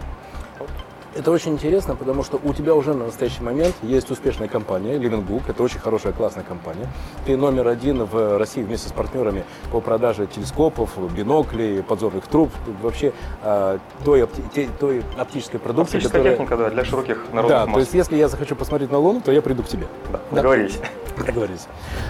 Вот. 0.58 0.70
Это 1.16 1.30
очень 1.30 1.52
интересно, 1.52 1.94
потому 1.94 2.24
что 2.24 2.40
у 2.42 2.52
тебя 2.52 2.74
уже 2.74 2.92
на 2.92 3.04
настоящий 3.06 3.40
момент 3.42 3.74
есть 3.82 4.10
успешная 4.10 4.48
компания 4.48 4.96
Living. 4.98 5.42
Это 5.46 5.62
очень 5.62 5.78
хорошая, 5.78 6.12
классная 6.12 6.42
компания. 6.42 6.88
Ты 7.24 7.36
номер 7.36 7.68
один 7.68 8.04
в 8.04 8.36
России 8.36 8.62
вместе 8.62 8.88
с 8.88 8.92
партнерами 8.92 9.44
по 9.70 9.80
продаже 9.80 10.26
телескопов, 10.26 10.90
биноклей, 11.14 11.84
подзорных 11.84 12.26
труб, 12.26 12.50
вообще 12.82 13.12
э, 13.42 13.78
той, 14.04 14.22
опти- 14.22 14.68
той 14.80 15.04
оптической 15.16 15.60
продукции, 15.60 15.98
Оптическая 15.98 16.20
которая... 16.20 16.36
техника, 16.36 16.56
да, 16.56 16.70
для 16.70 16.84
широких 16.84 17.18
народных 17.32 17.48
Да, 17.60 17.66
масс. 17.66 17.74
то 17.74 17.80
есть 17.80 17.94
если 17.94 18.16
я 18.16 18.28
захочу 18.28 18.56
посмотреть 18.56 18.90
на 18.90 18.98
Луну, 18.98 19.20
то 19.20 19.30
я 19.30 19.40
приду 19.40 19.62
к 19.62 19.68
тебе. 19.68 19.86
Да, 20.10 20.18
Да. 20.30 20.36
договорились. 20.36 20.78
Договорились. 21.16 21.66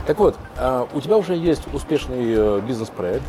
Так 0.07 0.19
вот, 0.19 0.35
а, 0.57 0.89
у 0.95 1.01
тебя 1.03 1.19
уже 1.19 1.35
есть 1.35 1.63
успешный 1.75 2.35
э, 2.35 2.61
бизнес-проект, 2.67 3.25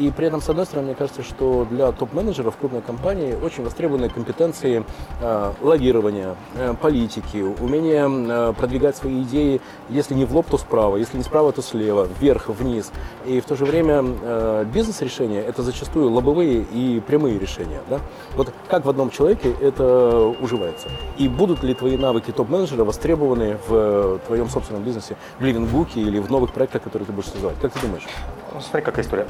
и 0.00 0.10
при 0.10 0.26
этом, 0.26 0.40
с 0.40 0.48
одной 0.48 0.64
стороны, 0.64 0.88
мне 0.88 0.94
кажется, 0.94 1.22
что 1.22 1.66
для 1.68 1.92
топ-менеджеров 1.92 2.56
крупной 2.56 2.80
компании 2.80 3.34
очень 3.34 3.62
востребованы 3.62 4.08
компетенции 4.08 4.82
э, 5.20 5.52
лоббирования, 5.60 6.36
э, 6.54 6.74
политики, 6.80 7.36
умение 7.36 8.08
э, 8.08 8.54
продвигать 8.56 8.96
свои 8.96 9.22
идеи, 9.22 9.60
если 9.90 10.14
не 10.14 10.24
в 10.24 10.34
лоб, 10.34 10.46
то 10.50 10.56
справа, 10.56 10.96
если 10.96 11.18
не 11.18 11.22
справа, 11.22 11.52
то 11.52 11.60
слева, 11.60 12.08
вверх, 12.18 12.48
вниз. 12.48 12.90
И 13.26 13.40
в 13.40 13.44
то 13.44 13.56
же 13.56 13.66
время 13.66 14.02
э, 14.02 14.64
бизнес-решения– 14.72 15.42
это 15.46 15.62
зачастую 15.62 16.10
лобовые 16.10 16.62
и 16.62 17.02
прямые 17.06 17.38
решения. 17.38 17.80
Да? 17.90 18.00
Вот 18.36 18.54
как 18.68 18.86
в 18.86 18.88
одном 18.88 19.10
человеке 19.10 19.54
это 19.60 20.34
уживается? 20.40 20.88
И 21.18 21.28
будут 21.28 21.62
ли 21.62 21.74
твои 21.74 21.98
навыки 21.98 22.30
топ-менеджера 22.30 22.84
востребованы 22.84 23.58
в 23.68 23.74
э, 23.74 24.18
твоем 24.26 24.48
собственном 24.48 24.82
бизнесе, 24.82 25.16
в 25.38 25.44
ливингбуке 25.44 26.00
или 26.00 26.18
в 26.20 26.30
новых 26.30 26.54
проектах, 26.54 26.82
которые 26.82 27.06
ты 27.06 27.12
будешь 27.12 27.28
создавать? 27.28 27.58
Как 27.60 27.72
ты 27.74 27.80
думаешь? 27.80 28.06
Ну, 28.52 28.60
смотри, 28.60 28.82
какая 28.82 29.04
история. 29.04 29.26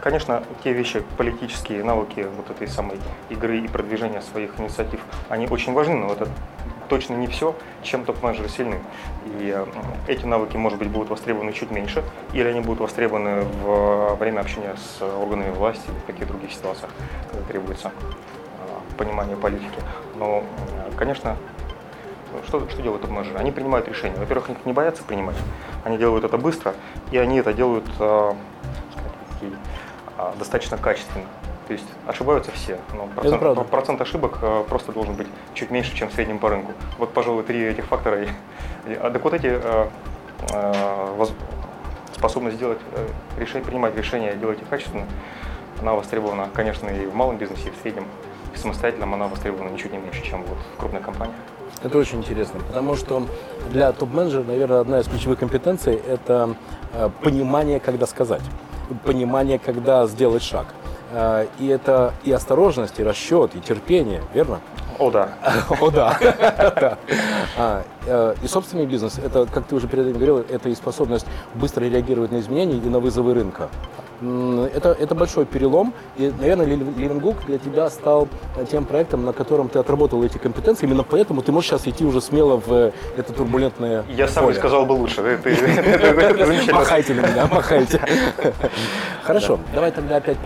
Конечно, 0.00 0.42
те 0.62 0.72
вещи, 0.72 1.02
политические 1.18 1.84
навыки 1.84 2.26
вот 2.36 2.50
этой 2.50 2.66
самой 2.66 2.98
игры 3.28 3.58
и 3.58 3.68
продвижения 3.68 4.22
своих 4.22 4.58
инициатив, 4.58 5.00
они 5.28 5.46
очень 5.46 5.74
важны, 5.74 5.96
но 5.96 6.12
это 6.12 6.28
точно 6.88 7.14
не 7.14 7.26
все, 7.26 7.54
чем 7.82 8.04
топ-менеджеры 8.04 8.48
сильны. 8.48 8.78
И 9.38 9.64
эти 10.08 10.24
навыки, 10.24 10.56
может 10.56 10.78
быть, 10.78 10.88
будут 10.88 11.10
востребованы 11.10 11.52
чуть 11.52 11.70
меньше, 11.70 12.02
или 12.32 12.48
они 12.48 12.60
будут 12.60 12.80
востребованы 12.80 13.42
в 13.42 14.16
время 14.16 14.40
общения 14.40 14.74
с 14.76 15.02
органами 15.02 15.50
власти 15.50 15.82
или 15.88 15.98
в 15.98 16.04
каких-то 16.06 16.32
других 16.32 16.52
ситуациях, 16.52 16.90
когда 17.30 17.46
требуется 17.46 17.88
э, 17.88 18.96
понимание 18.96 19.36
политики. 19.36 19.78
Но, 20.16 20.42
конечно, 20.96 21.36
что, 22.46 22.66
что 22.68 22.82
делают 22.82 23.02
топ-менеджеры? 23.02 23.38
Они 23.38 23.52
принимают 23.52 23.88
решения. 23.88 24.16
Во-первых, 24.16 24.48
они 24.48 24.58
не 24.64 24.72
боятся 24.72 25.04
принимать, 25.04 25.36
они 25.84 25.98
делают 25.98 26.24
это 26.24 26.38
быстро, 26.38 26.74
и 27.10 27.18
они 27.18 27.38
это 27.38 27.52
делают 27.52 27.86
достаточно 30.38 30.76
качественно. 30.76 31.24
То 31.66 31.72
есть 31.72 31.86
ошибаются 32.06 32.50
все, 32.52 32.78
но 32.94 33.06
процент, 33.06 33.70
процент 33.70 34.00
ошибок 34.00 34.38
э, 34.42 34.64
просто 34.68 34.92
должен 34.92 35.14
быть 35.14 35.26
чуть 35.54 35.70
меньше, 35.70 35.96
чем 35.96 36.10
в 36.10 36.12
среднем 36.12 36.38
по 36.38 36.50
рынку. 36.50 36.72
Вот, 36.98 37.14
пожалуй, 37.14 37.42
три 37.42 37.64
этих 37.64 37.86
фактора. 37.86 38.26
А 39.00 39.10
так 39.10 39.24
вот 39.24 39.32
эти 39.32 39.46
э, 39.46 39.88
э, 40.52 41.26
способность 42.12 42.58
делать 42.58 42.78
решение, 43.38 43.64
принимать 43.64 43.96
решения, 43.96 44.34
делать 44.34 44.60
их 44.60 44.68
качественно, 44.68 45.06
она 45.80 45.94
востребована, 45.94 46.48
конечно, 46.52 46.88
и 46.88 47.06
в 47.06 47.14
малом 47.14 47.38
бизнесе, 47.38 47.68
и 47.68 47.70
в 47.70 47.76
среднем. 47.80 48.04
И 48.54 48.58
самостоятельном 48.58 49.14
она 49.14 49.26
востребована 49.26 49.70
ничуть 49.70 49.92
не 49.92 49.98
меньше, 49.98 50.22
чем 50.22 50.42
вот 50.42 50.58
в 50.74 50.78
крупной 50.78 51.00
компании. 51.00 51.34
Это 51.82 51.98
очень 51.98 52.18
интересно, 52.18 52.60
потому 52.60 52.94
что 52.94 53.26
для 53.70 53.90
топ-менеджера, 53.92 54.44
наверное, 54.44 54.80
одна 54.80 55.00
из 55.00 55.08
ключевых 55.08 55.38
компетенций– 55.38 55.94
это 56.06 56.54
понимание, 57.22 57.80
когда 57.80 58.06
сказать, 58.06 58.42
понимание, 59.04 59.58
когда 59.58 60.06
сделать 60.06 60.42
шаг. 60.42 60.66
Э, 61.12 61.46
И 61.58 61.66
это 61.66 62.12
и 62.24 62.32
осторожность, 62.32 62.98
и 62.98 63.04
расчет, 63.04 63.54
и 63.54 63.60
терпение, 63.60 64.22
верно? 64.34 64.60
О, 64.98 65.10
да. 65.10 65.28
О, 65.80 65.90
да. 65.90 66.18
А, 67.56 67.82
э, 68.06 68.34
И 68.42 68.46
собственный 68.48 68.86
бизнес, 68.86 69.18
это, 69.18 69.46
как 69.46 69.64
ты 69.66 69.74
уже 69.74 69.88
перед 69.88 70.06
этим 70.06 70.16
говорил, 70.16 70.38
это 70.38 70.68
и 70.68 70.74
способность 70.74 71.26
быстро 71.54 71.84
реагировать 71.84 72.32
на 72.32 72.38
изменения 72.40 72.76
и 72.76 72.88
на 72.88 72.98
вызовы 73.00 73.34
рынка. 73.34 73.68
Это, 74.74 74.96
это 74.98 75.14
большой 75.14 75.44
перелом, 75.44 75.92
и, 76.16 76.32
наверное, 76.38 76.66
Ливенгук 76.66 77.44
для 77.46 77.58
тебя 77.58 77.90
стал 77.90 78.28
э, 78.56 78.64
тем 78.70 78.84
проектом, 78.86 79.24
на 79.24 79.32
котором 79.32 79.68
ты 79.68 79.78
отработал 79.78 80.22
эти 80.24 80.38
компетенции, 80.38 80.86
именно 80.86 81.02
поэтому 81.02 81.42
ты 81.42 81.52
можешь 81.52 81.70
сейчас 81.70 81.86
идти 81.86 82.04
уже 82.04 82.20
смело 82.20 82.56
в 82.56 82.72
э, 82.72 82.92
это 83.16 83.32
турбулентное 83.32 84.04
Я 84.08 84.26
сам 84.28 84.44
не 84.44 84.48
поле. 84.48 84.58
сказал 84.58 84.86
бы 84.86 84.92
лучше. 84.92 85.20
Махайте 86.72 87.14
на 87.14 87.20
меня, 87.20 87.46
махайте. 87.46 88.00
Хорошо, 89.24 89.58
давай 89.74 89.92
тогда 89.92 90.16
опять. 90.16 90.38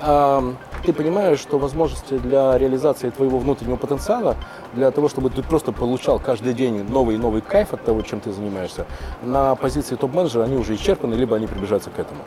Ам, 0.00 0.56
Ты 0.84 0.92
понимаешь, 0.92 1.38
что 1.38 1.58
возможности 1.58 2.18
для 2.18 2.58
реализации 2.58 3.08
твоего 3.08 3.38
внутреннего 3.38 3.76
потенциала, 3.76 4.36
для 4.74 4.90
того, 4.90 5.08
чтобы 5.08 5.30
ты 5.30 5.42
просто 5.42 5.72
получал 5.72 6.18
каждый 6.18 6.52
день 6.52 6.84
новый 6.90 7.14
и 7.14 7.18
новый 7.18 7.40
кайф 7.40 7.72
от 7.72 7.82
того, 7.84 8.02
чем 8.02 8.20
ты 8.20 8.30
занимаешься, 8.32 8.84
на 9.22 9.54
позиции 9.54 9.96
топ-менеджера 9.96 10.44
они 10.44 10.56
уже 10.56 10.74
исчерпаны, 10.74 11.14
либо 11.14 11.36
они 11.36 11.46
приближаются 11.46 11.88
к 11.88 11.98
этому. 11.98 12.20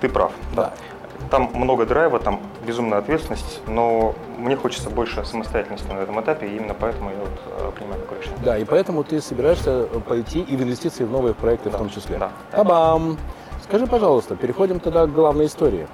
Ты 0.00 0.08
прав. 0.08 0.32
Да. 0.54 0.72
Там 1.30 1.50
много 1.54 1.84
драйва, 1.86 2.18
там 2.18 2.40
безумная 2.66 2.98
ответственность, 2.98 3.60
но 3.66 4.14
мне 4.38 4.56
хочется 4.56 4.88
больше 4.90 5.24
самостоятельности 5.24 5.86
на 5.92 5.98
этом 6.00 6.18
этапе, 6.20 6.46
и 6.48 6.56
именно 6.56 6.74
поэтому 6.74 7.10
я 7.10 7.16
вот 7.18 7.28
э, 7.46 7.70
принимаю 7.76 8.00
такое 8.00 8.18
решение. 8.20 8.38
Да, 8.42 8.58
и 8.58 8.64
поэтому 8.64 9.04
ты 9.04 9.20
собираешься 9.20 9.86
пойти 10.08 10.40
и 10.40 10.56
в 10.56 10.62
инвестиции 10.62 11.04
в 11.04 11.10
новые 11.10 11.34
проекты 11.34 11.68
в 11.70 11.76
том 11.76 11.90
числе. 11.90 12.16
да. 12.18 12.30
Табам! 12.50 13.18
Скажи, 13.64 13.86
пожалуйста, 13.86 14.34
переходим 14.34 14.80
тогда 14.80 15.06
к 15.06 15.12
главной 15.12 15.46
истории. 15.46 15.86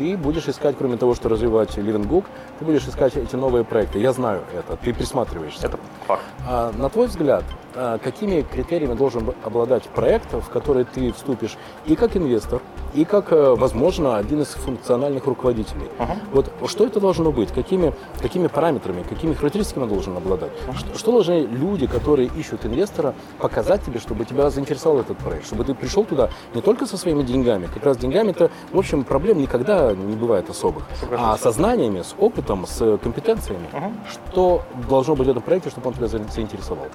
Ты 0.00 0.16
будешь 0.16 0.48
искать, 0.48 0.76
кроме 0.78 0.96
того, 0.96 1.14
что 1.14 1.28
развивать 1.28 1.76
Living 1.76 2.08
Book, 2.08 2.24
ты 2.58 2.64
будешь 2.64 2.88
искать 2.88 3.18
эти 3.18 3.36
новые 3.36 3.64
проекты. 3.64 3.98
Я 3.98 4.14
знаю 4.14 4.40
это, 4.54 4.78
ты 4.78 4.94
присматриваешься. 4.94 5.66
Это 5.66 5.78
факт. 6.06 6.22
А, 6.48 6.72
На 6.72 6.88
твой 6.88 7.08
взгляд, 7.08 7.44
а, 7.74 7.98
какими 7.98 8.40
критериями 8.40 8.94
должен 8.94 9.34
обладать 9.44 9.82
проект, 9.90 10.32
в 10.32 10.48
который 10.48 10.84
ты 10.84 11.12
вступишь 11.12 11.58
и 11.84 11.96
как 11.96 12.16
инвестор, 12.16 12.62
и 12.94 13.04
как, 13.04 13.30
э, 13.30 13.54
возможно, 13.56 14.16
один 14.16 14.42
из 14.42 14.48
функциональных 14.48 15.26
руководителей? 15.26 15.88
Вот 16.32 16.50
что 16.66 16.86
это 16.86 16.98
должно 16.98 17.30
быть? 17.30 17.52
Какими, 17.52 17.92
какими 18.20 18.48
параметрами, 18.48 19.04
какими 19.08 19.34
характеристиками 19.34 19.84
он 19.84 19.90
должен 19.90 20.16
обладать? 20.16 20.50
Что, 20.76 20.98
что 20.98 21.12
должны 21.12 21.46
люди, 21.46 21.86
которые 21.86 22.30
ищут 22.36 22.66
инвестора, 22.66 23.14
показать 23.38 23.84
тебе, 23.84 24.00
чтобы 24.00 24.24
тебя 24.24 24.50
заинтересовал 24.50 25.00
этот 25.00 25.18
проект? 25.18 25.46
Чтобы 25.46 25.64
ты 25.64 25.74
пришел 25.74 26.04
туда 26.04 26.30
не 26.54 26.62
только 26.62 26.86
со 26.86 26.96
своими 26.96 27.22
деньгами, 27.22 27.68
как 27.72 27.84
раз 27.84 27.96
деньгами-то, 27.96 28.50
в 28.72 28.78
общем, 28.78 29.04
проблем 29.04 29.38
никогда 29.38 29.89
не 29.94 30.16
бывает 30.16 30.48
особых, 30.50 30.84
а 31.16 31.36
со 31.38 31.50
знаниями, 31.50 32.02
с 32.02 32.14
опытом, 32.18 32.66
с 32.66 32.98
компетенциями. 32.98 33.66
Что 34.10 34.62
должно 34.88 35.14
быть 35.16 35.26
в 35.26 35.30
этом 35.30 35.42
проекте, 35.42 35.70
чтобы 35.70 35.88
он 35.88 35.94
тебя 35.94 36.06
за- 36.08 36.22
заинтересовал? 36.24 36.86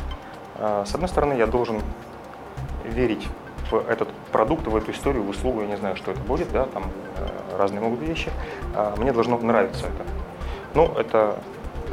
А, 0.57 0.85
С 0.85 0.93
одной 0.95 1.09
стороны, 1.09 1.33
я 1.33 1.47
должен 1.47 1.81
верить 2.85 3.27
в 3.71 3.75
этот 3.89 4.09
продукт, 4.31 4.67
в 4.67 4.75
эту 4.75 4.91
историю, 4.91 5.23
в 5.23 5.29
услугу, 5.29 5.61
я 5.61 5.67
не 5.67 5.77
знаю, 5.77 5.95
что 5.95 6.11
это 6.11 6.19
будет, 6.21 6.51
да, 6.51 6.65
там 6.65 6.83
э, 7.17 7.57
разные 7.57 7.81
могут 7.81 7.99
быть 7.99 8.09
вещи. 8.09 8.31
А, 8.75 8.95
Мне 8.97 9.11
должно 9.11 9.37
нравиться 9.37 9.87
это. 9.87 10.03
Ну, 10.75 10.91
это, 10.97 11.37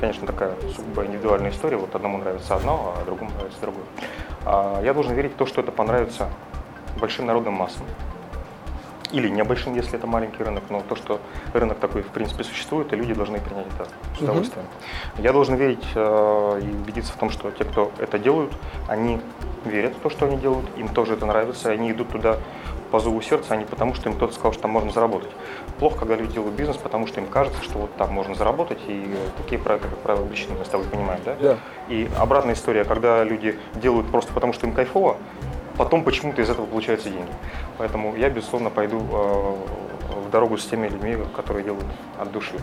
конечно, 0.01 0.27
такая 0.27 0.55
сугубо 0.77 1.05
индивидуальная 1.07 1.51
история. 1.51 1.77
Вот 1.79 1.95
одному 1.95 2.19
нравится 2.19 2.55
одно, 2.57 2.95
а 3.01 3.05
другому 3.05 3.31
нравится 3.37 3.61
другое. 3.61 3.85
А 4.45 4.83
Я 4.83 4.93
должен 4.93 5.15
верить 5.15 5.33
в 5.33 5.37
то, 5.37 5.47
что 5.47 5.61
это 5.61 5.73
понравится 5.73 6.29
большим 7.01 7.27
народным 7.27 7.55
массам. 7.55 7.85
Или 9.13 9.29
небольшим, 9.29 9.75
если 9.75 9.99
это 9.99 10.07
маленький 10.07 10.43
рынок, 10.43 10.65
но 10.71 10.83
то, 10.89 10.97
что 10.97 11.21
рынок 11.53 11.79
такой, 11.79 12.03
в 12.03 12.09
принципе, 12.09 12.45
существует, 12.45 12.93
и 12.93 12.97
люди 12.97 13.15
должны 13.15 13.39
принять 13.39 13.67
это 13.75 13.89
с 14.19 14.23
удовольствием. 14.23 14.67
Я 15.19 15.33
должен 15.33 15.55
верить 15.57 15.85
э, 15.95 16.61
и 16.63 16.69
убедиться 16.75 17.13
в 17.13 17.17
том, 17.17 17.31
что 17.31 17.51
те, 17.51 17.65
кто 17.65 17.93
это 17.99 18.19
делают, 18.19 18.53
они 18.89 19.21
верят 19.65 19.95
в 19.95 20.01
то, 20.01 20.11
что 20.11 20.27
они 20.27 20.39
делают, 20.39 20.67
им 20.77 20.89
тоже 20.89 21.15
это 21.15 21.27
нравится, 21.27 21.71
и 21.71 21.75
они 21.75 21.93
идут 21.93 22.11
туда 22.11 22.39
по 22.91 23.01
зову 23.01 23.23
сердца, 23.23 23.55
а 23.55 23.57
не 23.57 23.65
потому, 23.65 23.95
что 23.95 24.11
им 24.11 24.17
кто-то 24.17 24.35
сказал, 24.35 24.53
что 24.53 24.63
там 24.63 24.71
можно 24.71 24.91
заработать. 24.93 25.31
Плохо, 25.79 26.01
когда 26.01 26.15
люди 26.15 26.35
делают 26.35 26.55
бизнес, 26.55 26.77
потому 26.77 27.07
что 27.07 27.21
им 27.21 27.27
кажется, 27.27 27.63
что 27.63 27.79
вот 27.79 27.97
там 27.97 28.13
можно 28.13 28.35
заработать, 28.35 28.79
и 28.87 29.15
такие 29.39 29.59
проекты, 29.59 29.89
как 29.89 29.99
правило, 29.99 30.25
обречены, 30.25 30.55
мы 30.59 30.65
с 30.65 30.69
тобой 30.69 30.87
понимаем, 30.87 31.21
да? 31.25 31.37
Да. 31.41 31.57
И 31.89 32.09
обратная 32.19 32.55
история, 32.55 32.85
когда 32.85 33.25
люди 33.25 33.59
делают 33.77 34.09
просто 34.09 34.33
потому, 34.35 34.53
что 34.53 34.67
им 34.67 34.75
кайфово, 34.75 35.17
потом 35.77 36.05
почему-то 36.05 36.43
из 36.43 36.51
этого 36.51 36.67
получаются 36.67 37.11
деньги. 37.11 37.31
Поэтому 37.79 38.17
я, 38.17 38.31
безусловно, 38.31 38.71
пойду 38.71 39.01
э, 39.01 39.55
в 40.27 40.31
дорогу 40.31 40.59
с 40.59 40.67
теми 40.67 40.89
людьми, 40.89 41.17
которые 41.35 41.65
делают 41.65 41.87
от 42.19 42.31
души. 42.33 42.55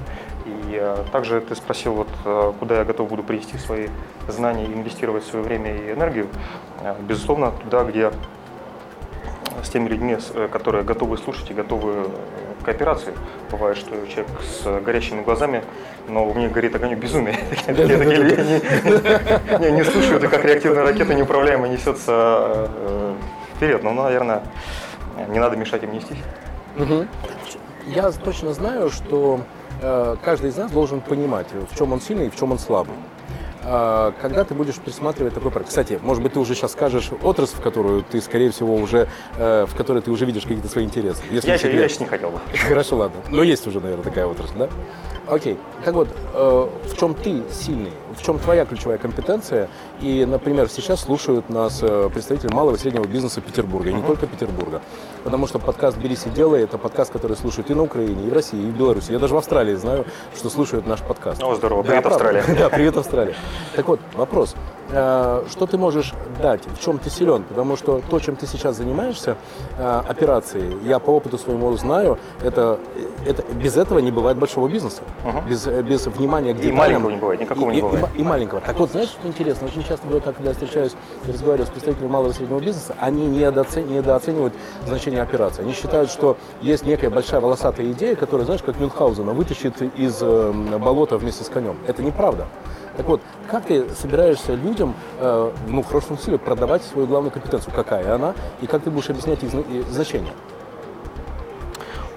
И 0.46 0.78
э, 0.80 1.04
также 1.12 1.42
ты 1.42 1.56
спросил, 1.56 1.94
вот, 1.94 2.10
э, 2.26 2.54
куда 2.60 2.80
я 2.80 2.86
готов 2.86 3.10
буду 3.10 3.24
привести 3.24 3.58
свои 3.58 3.88
знания 4.28 4.66
инвестировать 4.66 5.24
свое 5.26 5.44
время 5.44 5.76
и 5.76 5.92
энергию. 5.94 6.28
Безусловно, 7.02 7.52
туда, 7.52 7.84
где 7.84 8.12
с 9.64 9.70
теми 9.70 9.90
людьми, 9.90 10.18
которые 10.52 10.84
готовы 10.84 11.18
слушать 11.18 11.52
и 11.52 11.54
готовы 11.54 12.10
к 12.74 12.78
кооперации. 12.78 13.14
Бывает, 13.52 13.78
что 13.78 13.92
человек 14.08 14.28
с 14.42 14.82
горящими 14.84 15.22
глазами, 15.22 15.64
но 16.08 16.28
у 16.28 16.34
них 16.36 16.52
горит 16.52 16.76
огонь 16.76 16.94
люди 17.68 18.62
не- 19.72 19.84
слушают, 19.84 20.24
и 20.24 20.28
как 20.28 20.46
реактивная 20.46 20.84
ракета 20.84 21.14
неуправляемо 21.14 21.68
несется 21.68 22.70
э, 22.78 23.14
вперед. 23.56 23.84
Ну, 23.84 23.94
наверное, 23.94 24.44
не 25.30 25.40
надо 25.40 25.56
мешать 25.58 25.84
им 25.84 25.94
нестись. 25.94 26.18
Я 27.88 28.12
точно 28.12 28.54
знаю, 28.54 28.90
что 28.92 29.40
э, 29.82 30.16
каждый 30.24 30.52
из 30.52 30.58
нас 30.58 30.72
должен 30.72 31.02
понимать, 31.02 31.48
в 31.72 31.78
чем 31.78 31.94
он 31.94 32.02
сильный 32.02 32.28
и 32.28 32.30
в 32.30 32.36
чем 32.36 32.52
он 32.52 32.60
слабый. 32.60 32.94
А, 33.64 34.14
Когда 34.22 34.44
ты 34.44 34.54
будешь 34.54 34.76
присматривать 34.76 35.34
такой 35.34 35.52
проект. 35.52 35.70
Кстати, 35.70 36.00
может 36.02 36.24
быть, 36.24 36.34
ты 36.34 36.40
уже 36.40 36.56
сейчас 36.56 36.72
скажешь 36.72 37.12
отрасль, 37.24 37.56
в 37.58 37.62
которую 37.62 38.04
ты, 38.04 38.22
скорее 38.22 38.52
всего, 38.52 38.76
уже, 38.76 39.08
э, 39.38 39.66
в 39.68 39.76
которой 39.76 40.02
ты 40.02 40.12
уже 40.12 40.26
видишь 40.26 40.44
какие-то 40.44 40.70
свои 40.70 40.86
интересы. 40.86 41.22
Если 41.30 41.48
Я 41.48 41.56
еще 41.56 41.74
я 41.76 41.88
сейчас 41.88 42.00
не 42.02 42.06
хотел 42.06 42.32
бы. 42.32 42.40
Хорошо, 42.68 42.98
ладно. 42.98 43.22
Но 43.30 43.44
есть 43.44 43.68
уже, 43.68 43.80
наверное, 43.82 44.04
такая 44.04 44.26
отрасль, 44.28 44.58
да? 44.58 44.70
Окей. 45.28 45.58
Так 45.84 45.94
вот, 45.94 46.08
э, 46.34 46.68
в 46.86 46.98
чем 46.98 47.14
ты 47.14 47.44
сильный? 47.52 47.92
В 48.18 48.24
чем 48.24 48.40
твоя 48.40 48.66
ключевая 48.66 48.98
компетенция? 48.98 49.70
И, 50.02 50.26
например, 50.26 50.68
сейчас 50.70 51.02
слушают 51.02 51.50
нас 51.50 51.80
э, 51.82 52.10
представители 52.14 52.54
малого 52.54 52.76
и 52.76 52.80
среднего 52.80 53.06
бизнеса 53.06 53.40
Петербурга, 53.42 53.90
и 53.90 53.94
не 53.94 54.02
только 54.02 54.26
Петербурга. 54.28 54.82
Потому 55.24 55.48
что 55.48 55.60
подкаст 55.60 55.98
«Берись 55.98 56.26
и 56.26 56.30
делай»— 56.30 56.64
это 56.64 56.78
подкаст, 56.78 57.12
который 57.12 57.38
слушают 57.38 57.70
и 57.70 57.74
на 57.74 57.84
Украине, 57.84 58.28
и 58.28 58.30
в 58.30 58.34
России, 58.34 58.60
и 58.60 58.66
в 58.72 58.76
Беларуси. 58.78 59.12
Я 59.12 59.20
даже 59.20 59.34
в 59.34 59.38
Австралии 59.38 59.76
знаю, 59.76 60.06
что 60.36 60.50
слушают 60.50 60.88
наш 60.88 61.02
подкаст. 61.02 61.42
О, 61.44 61.56
здорово. 61.56 61.84
Да, 61.84 61.90
Привет, 61.90 62.04
правда. 62.04 62.30
Австралия. 62.40 62.60
Да, 62.60 62.70
привет, 62.70 62.98
Австралия. 62.98 63.36
Так 63.76 63.88
вот, 63.88 64.00
вопрос. 64.16 64.56
Э, 64.92 65.44
Что 65.52 65.68
ты 65.68 65.78
можешь 65.78 66.14
дать, 66.42 66.62
в 66.66 66.84
чем 66.84 66.98
ты 66.98 67.10
силен? 67.12 67.44
Потому 67.44 67.76
что 67.78 68.02
то, 68.10 68.20
чем 68.20 68.36
ты 68.36 68.48
сейчас 68.48 68.78
занимаешься, 68.78 69.36
э, 69.78 70.02
операции, 70.08 70.76
я 70.88 70.98
по 71.00 71.12
опыту 71.12 71.38
своему 71.38 71.72
знаю, 71.78 72.18
это, 72.44 72.80
это 73.28 73.44
без 73.54 73.78
этого 73.78 74.00
не 74.00 74.12
бывает 74.12 74.38
большого 74.38 74.68
бизнеса. 74.68 75.04
Без, 75.48 75.68
э, 75.68 75.84
без 75.84 76.08
внимания 76.08 76.54
к 76.54 76.58
И 76.58 76.62
деталям. 76.72 76.78
маленького 77.04 77.10
не 77.12 77.18
бывает, 77.18 77.42
никакого 77.42 77.70
и, 77.70 77.74
не 77.74 77.78
и- 77.80 77.82
бывает. 77.82 77.99
И 78.00 78.02
ма- 78.02 78.10
и 78.16 78.24
маленького. 78.24 78.62
Так 78.62 78.78
вот, 78.80 78.92
знаешь, 78.92 79.10
что 79.10 79.28
интересно? 79.28 79.68
Очень 79.68 79.84
часто 79.84 80.06
бывает, 80.06 80.24
когда 80.24 80.50
я 80.50 80.54
встречаюсь 80.54 80.94
и 81.28 81.32
разговариваю 81.32 81.68
с 81.68 81.70
представителями 81.70 82.10
малого 82.10 82.32
и 82.32 82.34
среднего 82.34 82.60
бизнеса, 82.60 82.96
они 83.00 83.28
недооцен- 83.28 83.88
недооценивают 83.88 84.54
значение 84.86 85.22
операции. 85.22 85.62
Они 85.64 85.74
считают, 85.74 86.10
что 86.10 86.38
есть 86.62 86.86
некая 86.86 87.10
большая 87.10 87.42
волосатая 87.42 87.92
идея, 87.92 88.16
которая, 88.16 88.46
знаешь, 88.46 88.64
как 88.64 88.80
Мюнхгаузена, 88.80 89.34
вытащит 89.34 89.82
из 89.98 90.18
э, 90.22 90.52
болота 90.80 91.18
вместе 91.18 91.44
с 91.44 91.50
конем. 91.50 91.78
Это 91.88 92.02
неправда. 92.04 92.48
Так 92.98 93.08
вот, 93.08 93.22
как 93.50 93.66
ты 93.66 93.90
собираешься 93.96 94.54
людям, 94.56 94.94
э, 95.20 95.52
ну, 95.68 95.82
в 95.84 95.88
хорошем 95.88 96.18
смысле, 96.18 96.38
продавать 96.38 96.84
свою 96.84 97.08
главную 97.08 97.32
компетенцию? 97.32 97.74
Какая 97.74 98.16
она? 98.16 98.34
И 98.62 98.68
как 98.68 98.84
ты 98.84 98.92
будешь 98.92 99.10
объяснять 99.10 99.42
их 99.44 99.52
значение? 99.90 100.34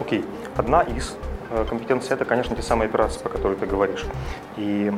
Окей. 0.00 0.24
Одна 0.56 0.82
из 0.82 1.14
э, 1.50 1.64
компетенций– 1.68 2.10
это, 2.14 2.24
конечно, 2.24 2.56
те 2.56 2.62
самые 2.62 2.88
операции, 2.88 3.20
про 3.20 3.28
которые 3.28 3.56
ты 3.56 3.66
говоришь. 3.66 4.04
И 4.56 4.92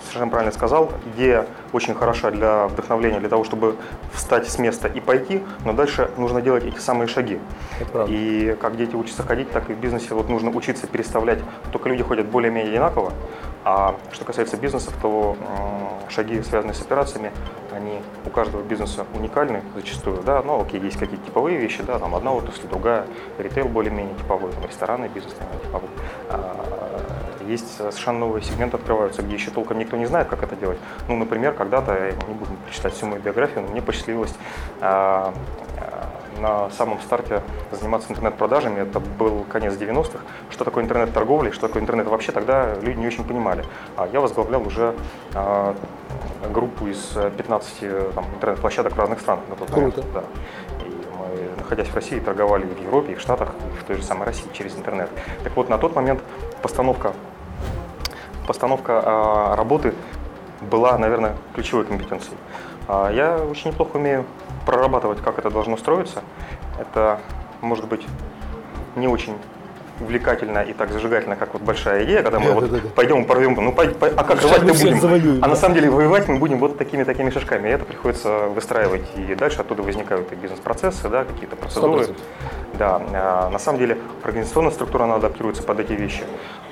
совершенно 0.00 0.30
правильно 0.30 0.52
сказал, 0.52 0.90
идея 1.14 1.46
очень 1.72 1.94
хороша 1.94 2.30
для 2.30 2.66
вдохновления, 2.66 3.20
для 3.20 3.28
того, 3.28 3.44
чтобы 3.44 3.76
встать 4.12 4.48
с 4.48 4.58
места 4.58 4.88
и 4.88 5.00
пойти, 5.00 5.42
но 5.64 5.72
дальше 5.72 6.10
нужно 6.16 6.42
делать 6.42 6.64
эти 6.64 6.78
самые 6.78 7.08
шаги. 7.08 7.38
И 8.08 8.56
как 8.60 8.76
дети 8.76 8.94
учатся 8.94 9.22
ходить, 9.22 9.50
так 9.50 9.70
и 9.70 9.74
в 9.74 9.78
бизнесе 9.78 10.14
вот 10.14 10.28
нужно 10.28 10.50
учиться 10.50 10.86
переставлять. 10.86 11.38
Только 11.70 11.88
люди 11.88 12.02
ходят 12.02 12.26
более-менее 12.26 12.72
одинаково, 12.72 13.12
а 13.64 13.96
что 14.12 14.24
касается 14.24 14.56
бизнесов, 14.56 14.92
то 15.00 15.36
шаги, 16.08 16.42
связанные 16.42 16.74
с 16.74 16.82
операциями, 16.82 17.32
они 17.72 18.00
у 18.26 18.30
каждого 18.30 18.62
бизнеса 18.62 19.06
уникальны 19.14 19.62
зачастую, 19.74 20.22
да, 20.22 20.42
но 20.42 20.60
окей, 20.60 20.80
есть 20.80 20.98
какие-то 20.98 21.24
типовые 21.24 21.56
вещи, 21.56 21.82
да, 21.82 21.98
там 21.98 22.14
одна 22.14 22.32
отрасль, 22.32 22.66
другая, 22.68 23.06
ритейл 23.38 23.68
более-менее 23.68 24.14
типовой, 24.16 24.52
там, 24.52 24.64
ресторанный 24.68 25.08
бизнес 25.08 25.34
наверное, 25.38 25.62
типовой. 25.64 27.21
Есть 27.46 27.76
совершенно 27.76 28.20
новые 28.20 28.42
сегменты 28.42 28.76
открываются, 28.76 29.22
где 29.22 29.34
еще 29.34 29.50
толком 29.50 29.78
никто 29.78 29.96
не 29.96 30.06
знает, 30.06 30.28
как 30.28 30.42
это 30.42 30.56
делать. 30.56 30.78
Ну, 31.08 31.16
например, 31.16 31.52
когда-то, 31.54 31.92
я 31.92 32.12
не 32.28 32.34
буду 32.34 32.50
перечислять 32.66 32.94
всю 32.94 33.06
мою 33.06 33.22
биографию, 33.22 33.62
но 33.62 33.72
мне 33.72 33.82
посчастливилось 33.82 34.34
а, 34.80 35.34
на 36.40 36.70
самом 36.70 37.00
старте 37.00 37.42
заниматься 37.70 38.10
интернет-продажами. 38.10 38.80
Это 38.80 39.00
был 39.00 39.44
конец 39.44 39.74
90-х. 39.74 40.20
Что 40.50 40.64
такое 40.64 40.84
интернет-торговля, 40.84 41.50
и 41.50 41.52
что 41.52 41.68
такое 41.68 41.82
интернет 41.82 42.06
вообще, 42.06 42.32
тогда 42.32 42.74
люди 42.80 42.98
не 42.98 43.06
очень 43.06 43.24
понимали. 43.24 43.64
А 43.96 44.08
я 44.12 44.20
возглавлял 44.20 44.66
уже 44.66 44.94
а, 45.34 45.74
группу 46.52 46.86
из 46.86 47.16
15 47.36 48.14
там, 48.14 48.24
интернет-площадок 48.34 48.94
в 48.94 48.98
разных 48.98 49.20
странах 49.20 49.44
на 49.48 49.56
тот 49.56 49.70
момент. 49.70 49.94
Круто. 49.94 50.08
Да. 50.14 50.24
Находясь 51.72 51.90
в 51.90 51.94
России, 51.94 52.18
торговали 52.20 52.66
и 52.66 52.74
в 52.74 52.82
Европе, 52.82 53.12
и 53.12 53.14
в 53.14 53.20
Штатах, 53.22 53.48
и 53.48 53.80
в 53.80 53.84
той 53.84 53.96
же 53.96 54.02
самой 54.02 54.26
России 54.26 54.44
через 54.52 54.76
интернет. 54.76 55.08
Так 55.42 55.56
вот, 55.56 55.70
на 55.70 55.78
тот 55.78 55.96
момент 55.96 56.20
постановка, 56.60 57.14
постановка 58.46 59.02
а, 59.02 59.56
работы 59.56 59.94
была, 60.60 60.98
наверное, 60.98 61.34
ключевой 61.54 61.86
компетенцией. 61.86 62.36
А, 62.88 63.10
я 63.10 63.38
очень 63.38 63.70
неплохо 63.70 63.96
умею 63.96 64.26
прорабатывать, 64.66 65.22
как 65.22 65.38
это 65.38 65.48
должно 65.48 65.78
строиться. 65.78 66.20
Это 66.78 67.20
может 67.62 67.88
быть 67.88 68.06
не 68.94 69.08
очень 69.08 69.38
увлекательно 70.02 70.60
и 70.60 70.72
так 70.72 70.90
зажигательно, 70.92 71.36
как 71.36 71.52
вот 71.54 71.62
большая 71.62 72.04
идея, 72.04 72.22
когда 72.22 72.38
мы 72.40 72.52
вот 72.52 72.92
пойдем 72.94 73.24
порвем, 73.24 73.54
ну 73.54 73.74
а 73.76 74.24
как 74.24 74.40
Сейчас 74.40 74.50
рвать 74.58 74.62
мы 74.62 74.72
будем? 74.72 75.00
завоюем, 75.00 75.38
А 75.38 75.42
да. 75.42 75.48
на 75.48 75.56
самом 75.56 75.74
деле 75.74 75.90
воевать 75.90 76.28
мы 76.28 76.38
будем 76.38 76.58
вот 76.58 76.78
такими 76.78 77.04
такими 77.04 77.30
шажками. 77.30 77.68
И 77.68 77.72
это 77.72 77.84
приходится 77.84 78.46
выстраивать, 78.48 79.02
и 79.16 79.34
дальше 79.34 79.60
оттуда 79.60 79.82
возникают 79.82 80.32
и 80.32 80.34
бизнес-процессы, 80.34 81.08
да, 81.08 81.24
какие-то 81.24 81.56
процедуры. 81.56 82.04
100%. 82.04 82.14
Да, 82.78 83.02
а, 83.12 83.50
на 83.50 83.58
самом 83.58 83.78
деле 83.78 83.98
организационная 84.22 84.70
структура, 84.70 85.04
она 85.04 85.16
адаптируется 85.16 85.62
под 85.62 85.80
эти 85.80 85.92
вещи. 85.92 86.24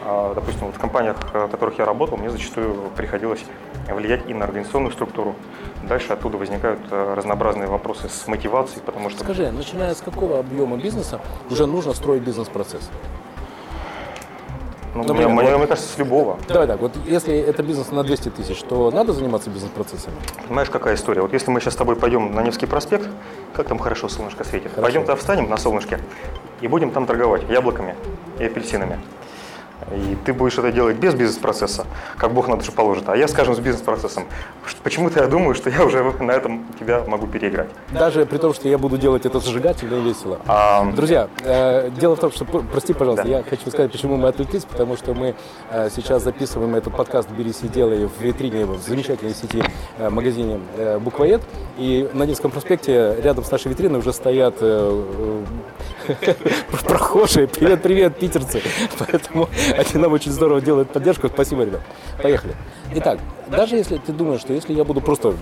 А, 0.04 0.34
Допустим, 0.34 0.66
вот 0.66 0.76
в 0.76 0.78
компаниях, 0.78 1.16
э, 1.32 1.44
в 1.46 1.50
которых 1.50 1.78
я 1.78 1.84
работал, 1.84 2.16
мне 2.16 2.30
зачастую 2.30 2.74
приходилось 2.96 3.44
влиять 3.88 4.28
и 4.28 4.34
на 4.34 4.44
организационную 4.44 4.92
структуру. 4.92 5.34
Дальше 5.82 6.12
оттуда 6.12 6.38
возникают 6.38 6.80
э, 6.90 7.14
разнообразные 7.14 7.68
вопросы 7.68 8.08
с 8.08 8.26
мотивацией, 8.26 8.82
потому 8.82 9.10
что 9.10 9.24
Скажи, 9.24 9.50
начиная 9.50 9.94
с 9.94 10.00
какого 10.00 10.38
объема 10.38 10.76
бизнеса 10.78 11.20
уже 11.50 11.66
нужно 11.66 11.92
строить 11.92 12.22
бизнес-процесс? 12.22 12.88
Ну, 14.94 15.02
например, 15.02 15.28
мне, 15.28 15.42
мне- 15.42 15.50
вот- 15.50 15.58
мне 15.58 15.66
кажется, 15.66 15.92
с 15.92 15.98
любого. 15.98 16.38
Давай 16.48 16.66
так, 16.66 16.80
вот 16.80 16.92
если 17.06 17.36
это 17.36 17.62
бизнес 17.62 17.90
на 17.92 18.02
200 18.02 18.30
тысяч, 18.30 18.60
то 18.62 18.90
надо 18.90 19.12
заниматься 19.12 19.50
бизнес-процессами? 19.50 20.14
Понимаешь, 20.48 20.70
какая 20.70 20.94
история? 20.94 21.22
Вот 21.22 21.32
если 21.32 21.50
мы 21.50 21.60
сейчас 21.60 21.74
с 21.74 21.76
тобой 21.76 21.96
пойдем 21.96 22.34
на 22.34 22.42
Невский 22.42 22.66
проспект, 22.66 23.08
как 23.54 23.68
там 23.68 23.78
хорошо 23.78 24.08
солнышко 24.08 24.44
светит, 24.44 24.70
Хорошо. 24.70 24.82
пойдем 24.82 25.02
туда 25.02 25.16
встанем 25.16 25.48
на 25.48 25.56
солнышке 25.56 26.00
и 26.60 26.66
будем 26.68 26.90
там 26.90 27.06
торговать 27.06 27.42
яблоками 27.48 27.94
и 28.38 28.44
апельсинами. 28.44 28.98
И 29.92 30.16
ты 30.24 30.32
будешь 30.32 30.58
это 30.58 30.70
делать 30.72 30.96
без 30.96 31.14
бизнес-процесса, 31.14 31.86
как 32.16 32.32
Бог 32.32 32.48
на 32.48 32.56
душу 32.56 32.72
положит. 32.72 33.08
А 33.08 33.16
я, 33.16 33.28
скажем, 33.28 33.54
с 33.54 33.58
бизнес-процессом. 33.58 34.24
Почему-то 34.82 35.20
я 35.20 35.26
думаю, 35.26 35.54
что 35.54 35.70
я 35.70 35.84
уже 35.84 36.02
на 36.20 36.32
этом 36.32 36.66
тебя 36.78 37.02
могу 37.06 37.26
переиграть. 37.26 37.68
Даже 37.92 38.26
при 38.26 38.38
том, 38.38 38.54
что 38.54 38.68
я 38.68 38.78
буду 38.78 38.98
делать 38.98 39.26
это 39.26 39.40
зажигательно 39.40 39.96
и 39.96 40.00
весело. 40.02 40.38
А, 40.46 40.84
Друзья, 40.92 41.28
э, 41.44 41.90
дело 41.98 42.16
в 42.16 42.20
том, 42.20 42.30
что, 42.32 42.44
прости, 42.44 42.92
пожалуйста, 42.92 43.24
Да. 43.24 43.38
я 43.38 43.42
хочу 43.42 43.70
сказать, 43.70 43.90
почему 43.90 44.16
мы 44.16 44.28
отвлеклись, 44.28 44.64
потому 44.64 44.96
что 44.96 45.14
мы 45.14 45.34
э, 45.70 45.88
сейчас 45.94 46.22
записываем 46.22 46.74
этот 46.74 46.94
подкаст 46.94 47.28
«Берись 47.30 47.60
и 47.62 47.68
делай» 47.68 48.06
в 48.06 48.20
витрине 48.20 48.64
в 48.64 48.78
замечательной 48.80 49.34
сети 49.34 49.62
э, 49.98 50.10
магазине 50.10 50.60
э, 50.76 50.98
«Буквоед», 50.98 51.42
и 51.78 52.08
на 52.12 52.24
Невском 52.24 52.50
проспекте 52.50 53.16
рядом 53.22 53.44
с 53.44 53.50
нашей 53.50 53.68
витриной 53.68 54.00
уже 54.00 54.12
стоят 54.12 54.56
э, 54.60 55.42
прохожие. 56.84 57.46
Привет, 57.48 57.82
привет, 57.82 58.16
питерцы. 58.18 58.62
Поэтому 58.98 59.48
они 59.76 60.02
нам 60.02 60.12
очень 60.12 60.32
здорово 60.32 60.60
делают 60.60 60.90
поддержку. 60.90 61.28
Спасибо, 61.28 61.64
ребят. 61.64 61.80
Поехали. 62.22 62.54
Итак, 62.94 63.18
даже 63.48 63.76
если 63.76 63.98
ты 63.98 64.12
думаешь, 64.12 64.40
что 64.40 64.52
если 64.52 64.72
я 64.72 64.84
буду 64.84 65.00
просто 65.00 65.34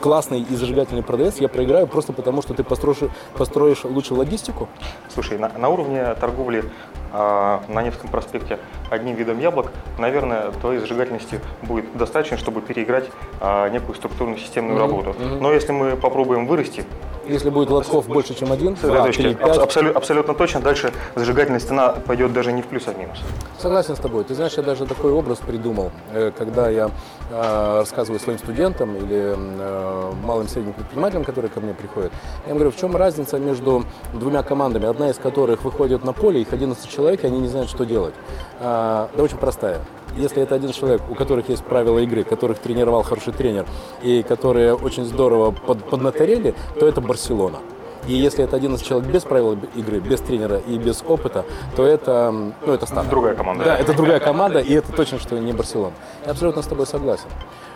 классный 0.00 0.40
и 0.42 0.54
зажигательный 0.54 1.02
продавец, 1.02 1.36
я 1.38 1.48
проиграю 1.48 1.86
просто 1.86 2.12
потому, 2.12 2.42
что 2.42 2.54
ты 2.54 2.62
построишь, 2.62 2.98
построишь 3.36 3.84
лучше 3.84 4.14
логистику, 4.14 4.68
Слушай, 5.12 5.38
на, 5.38 5.48
на 5.56 5.68
уровне 5.68 6.14
торговли 6.20 6.64
на 7.14 7.82
Невском 7.82 8.10
проспекте 8.10 8.58
одним 8.90 9.14
видом 9.14 9.38
яблок, 9.38 9.70
наверное, 9.98 10.50
твоей 10.60 10.80
зажигательности 10.80 11.40
будет 11.62 11.96
достаточно, 11.96 12.36
чтобы 12.36 12.60
переиграть 12.60 13.08
а, 13.40 13.68
некую 13.68 13.94
структурную 13.94 14.38
системную 14.38 14.78
работу. 14.78 15.14
Но 15.40 15.52
если 15.52 15.72
мы 15.72 15.96
попробуем 15.96 16.46
вырасти, 16.46 16.84
Если 17.26 17.48
будет 17.50 17.70
лотков 17.70 18.06
больше, 18.08 18.34
чем 18.34 18.52
один, 18.52 18.76
пять, 18.76 18.90
аб- 19.34 19.62
абсолю- 19.62 19.92
абсолютно 19.94 20.34
точно, 20.34 20.60
дальше 20.60 20.92
зажигательная 21.14 21.60
стена 21.60 21.88
пойдет 22.06 22.32
даже 22.34 22.52
не 22.52 22.60
в 22.60 22.66
плюс, 22.66 22.86
а 22.86 22.90
в 22.92 22.98
минус. 22.98 23.18
Согласен 23.58 23.96
с 23.96 23.98
тобой. 23.98 24.24
Ты 24.24 24.34
знаешь, 24.34 24.52
я 24.58 24.62
даже 24.62 24.84
такой 24.84 25.10
образ 25.12 25.38
придумал, 25.38 25.90
э, 26.12 26.32
когда 26.36 26.68
я 26.68 26.90
э, 27.30 27.78
рассказываю 27.78 28.20
своим 28.20 28.38
студентам 28.38 28.94
или 28.96 29.34
э, 29.36 30.12
малым 30.22 30.46
и 30.46 30.48
средним 30.50 30.74
предпринимателям, 30.74 31.24
которые 31.24 31.50
ко 31.50 31.60
мне 31.60 31.72
приходят. 31.72 32.12
Я 32.44 32.50
им 32.50 32.56
говорю, 32.58 32.70
в 32.72 32.76
чем 32.76 32.94
разница 32.96 33.38
между 33.38 33.84
двумя 34.12 34.42
командами, 34.42 34.86
одна 34.86 35.08
из 35.08 35.16
которых 35.16 35.64
выходит 35.64 36.04
на 36.04 36.12
поле, 36.12 36.42
их 36.42 36.52
11 36.52 36.90
человек, 36.90 37.03
и 37.12 37.26
они 37.26 37.40
не 37.40 37.48
знают, 37.48 37.70
что 37.70 37.84
делать. 37.84 38.14
А, 38.60 39.10
Да 39.16 39.22
очень 39.22 39.38
простая. 39.38 39.80
Если 40.16 40.42
это 40.42 40.54
один 40.54 40.70
человек, 40.70 41.02
у 41.10 41.14
которых 41.14 41.48
есть 41.48 41.64
правила 41.64 41.98
игры, 41.98 42.22
которых 42.22 42.58
тренировал 42.58 43.02
хороший 43.02 43.32
тренер, 43.32 43.66
и 44.02 44.22
которые 44.22 44.74
очень 44.74 45.04
здорово 45.04 45.50
под, 45.50 45.84
поднаторели, 45.84 46.54
то 46.78 46.86
это 46.86 47.00
Барселона. 47.00 47.58
И 48.06 48.12
если 48.12 48.44
это 48.44 48.56
11 48.56 48.86
человек 48.86 49.08
без 49.08 49.22
правил 49.22 49.58
игры, 49.74 49.98
без 49.98 50.20
тренера 50.20 50.58
и 50.58 50.76
без 50.78 51.02
опыта, 51.06 51.44
то 51.74 51.86
это, 51.86 52.30
ну, 52.30 52.72
это 52.72 52.86
старт. 52.86 53.08
Другая 53.08 53.34
команда. 53.34 53.64
Да, 53.64 53.76
это 53.76 53.94
другая 53.94 54.20
команда, 54.20 54.58
и 54.60 54.74
это 54.74 54.92
точно, 54.92 55.18
что 55.18 55.38
не 55.38 55.52
Барселона. 55.52 55.94
Я 56.24 56.32
абсолютно 56.32 56.62
с 56.62 56.66
тобой 56.66 56.86
согласен. 56.86 57.28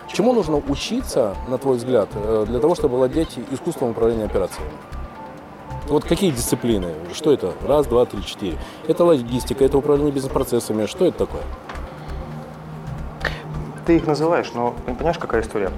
Чему 0.07 0.33
нужно 0.33 0.57
учиться, 0.57 1.35
на 1.47 1.57
твой 1.57 1.77
взгляд, 1.77 2.09
э, 2.13 2.45
для 2.47 2.59
того, 2.59 2.75
чтобы 2.75 2.97
владеть 2.97 3.37
искусством 3.51 3.91
управления 3.91 4.25
операциями? 4.25 4.69
Вот 5.89 6.05
какие 6.05 6.29
дисциплины? 6.29 6.93
Что 7.15 7.33
это? 7.33 7.53
Раз, 7.67 7.87
два, 7.87 8.05
три, 8.05 8.23
четыре. 8.23 8.57
Это 8.87 9.03
логистика, 9.03 9.65
это 9.65 9.79
управление 9.79 10.13
бизнес-процессами. 10.13 10.85
Что 10.85 11.05
это 11.05 11.25
такое? 11.25 11.41
Ты 13.87 13.95
их 13.95 14.05
называешь, 14.05 14.51
но 14.53 14.75
понимаешь, 14.85 15.17
какая 15.17 15.41
история? 15.41 15.71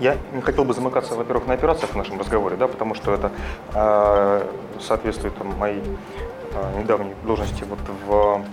Я 0.00 0.16
не 0.32 0.40
хотел 0.40 0.64
бы 0.64 0.74
замыкаться, 0.74 1.14
во-первых, 1.14 1.46
на 1.46 1.54
операциях 1.54 1.92
в 1.92 1.94
нашем 1.94 2.18
разговоре, 2.18 2.56
да, 2.56 2.66
потому 2.66 2.96
что 2.96 3.14
это 3.14 3.30
э, 3.74 4.46
соответствует 4.80 5.36
там, 5.36 5.56
моей 5.56 5.82
э, 5.82 6.80
недавней 6.80 7.14
должности 7.24 7.64
вот 7.68 7.78
в 8.08 8.44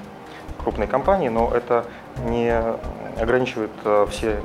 крупной 0.62 0.86
компании, 0.86 1.30
но 1.30 1.50
это 1.52 1.86
не 2.26 2.54
ограничивает 3.19 3.71
э, 3.86 4.06
все 4.12 4.39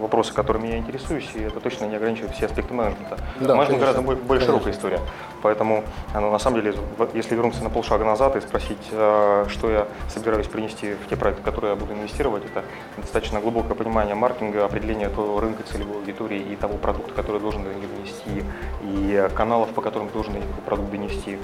вопросы, 0.00 0.34
которыми 0.34 0.68
я 0.68 0.78
интересуюсь, 0.78 1.28
и 1.34 1.40
это 1.40 1.60
точно 1.60 1.84
не 1.86 1.96
ограничивает 1.96 2.34
все 2.34 2.46
аспекты 2.46 2.74
менеджмента. 2.74 3.16
Да, 3.40 3.54
Менеджмент 3.54 3.80
конечно. 3.80 4.02
гораздо 4.02 4.02
более, 4.02 4.24
Конечно. 4.26 4.46
широкая 4.46 4.72
история. 4.72 5.00
Поэтому, 5.42 5.84
ну, 6.14 6.30
на 6.30 6.38
самом 6.38 6.60
деле, 6.60 6.74
если 7.14 7.34
вернуться 7.34 7.62
на 7.62 7.70
полшага 7.70 8.04
назад 8.04 8.36
и 8.36 8.40
спросить, 8.40 8.88
э, 8.90 9.46
что 9.48 9.70
я 9.70 9.86
собираюсь 10.08 10.46
принести 10.46 10.94
в 10.94 11.08
те 11.08 11.16
проекты, 11.16 11.42
в 11.42 11.44
которые 11.44 11.72
я 11.72 11.76
буду 11.76 11.92
инвестировать, 11.92 12.44
это 12.44 12.64
достаточно 12.96 13.40
глубокое 13.40 13.74
понимание 13.74 14.14
маркетинга, 14.14 14.64
определение 14.64 15.08
того 15.08 15.40
рынка 15.40 15.62
целевой 15.62 15.96
аудитории 15.98 16.40
и 16.40 16.56
того 16.56 16.76
продукта, 16.76 17.14
который 17.14 17.40
должен 17.40 17.62
до 17.62 17.72
них 17.72 17.88
донести, 17.88 18.44
и 18.82 19.28
каналов, 19.34 19.70
по 19.70 19.82
которым 19.82 20.08
должен 20.08 20.36
этот 20.36 20.64
продукт 20.64 20.90
донести. 20.90 21.38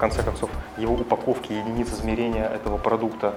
Конце 0.00 0.22
концов, 0.22 0.48
его 0.78 0.94
упаковки, 0.94 1.52
единиц 1.52 1.92
измерения 1.92 2.46
этого 2.48 2.78
продукта, 2.78 3.34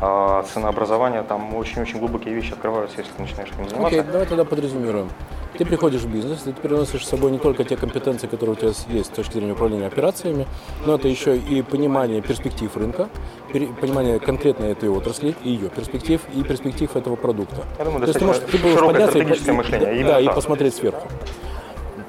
а, 0.00 0.42
ценообразования, 0.44 1.22
там 1.22 1.54
очень-очень 1.54 1.98
глубокие 1.98 2.34
вещи 2.34 2.52
открываются, 2.54 2.98
если 3.00 3.12
ты 3.12 3.20
начинаешь 3.20 3.50
этим 3.50 3.68
заниматься. 3.68 4.00
Окей, 4.00 4.10
давай 4.10 4.26
тогда 4.26 4.44
подрезюмируем. 4.44 5.10
Ты 5.58 5.66
приходишь 5.66 6.02
в 6.02 6.08
бизнес, 6.10 6.46
и 6.46 6.52
ты 6.52 6.60
приносишь 6.60 7.04
с 7.04 7.08
собой 7.08 7.30
не 7.32 7.38
только 7.38 7.64
те 7.64 7.76
компетенции, 7.76 8.28
которые 8.28 8.54
у 8.54 8.56
тебя 8.56 8.72
есть 8.88 9.12
с 9.12 9.14
точки 9.14 9.34
зрения 9.34 9.52
управления 9.52 9.86
операциями, 9.86 10.46
но 10.86 10.94
это 10.94 11.06
еще 11.06 11.36
и 11.36 11.60
понимание 11.60 12.22
перспектив 12.22 12.74
рынка, 12.76 13.10
понимание 13.52 14.18
конкретной 14.18 14.72
этой 14.72 14.88
отрасли, 14.88 15.34
и 15.44 15.50
ее 15.50 15.68
перспектив, 15.68 16.22
и 16.34 16.42
перспектив 16.42 16.96
этого 16.96 17.16
продукта. 17.16 17.64
Я 17.78 17.84
думаю, 17.84 18.00
То 18.00 18.06
есть 18.06 18.18
ты 18.18 18.24
можешь 18.24 18.42
ты 18.50 18.58
можешь 18.58 18.80
подняться 18.80 19.18
и 19.18 19.22
мышление, 19.52 20.04
да, 20.04 20.20
и 20.20 20.28
посмотреть 20.28 20.74
сверху. 20.74 21.08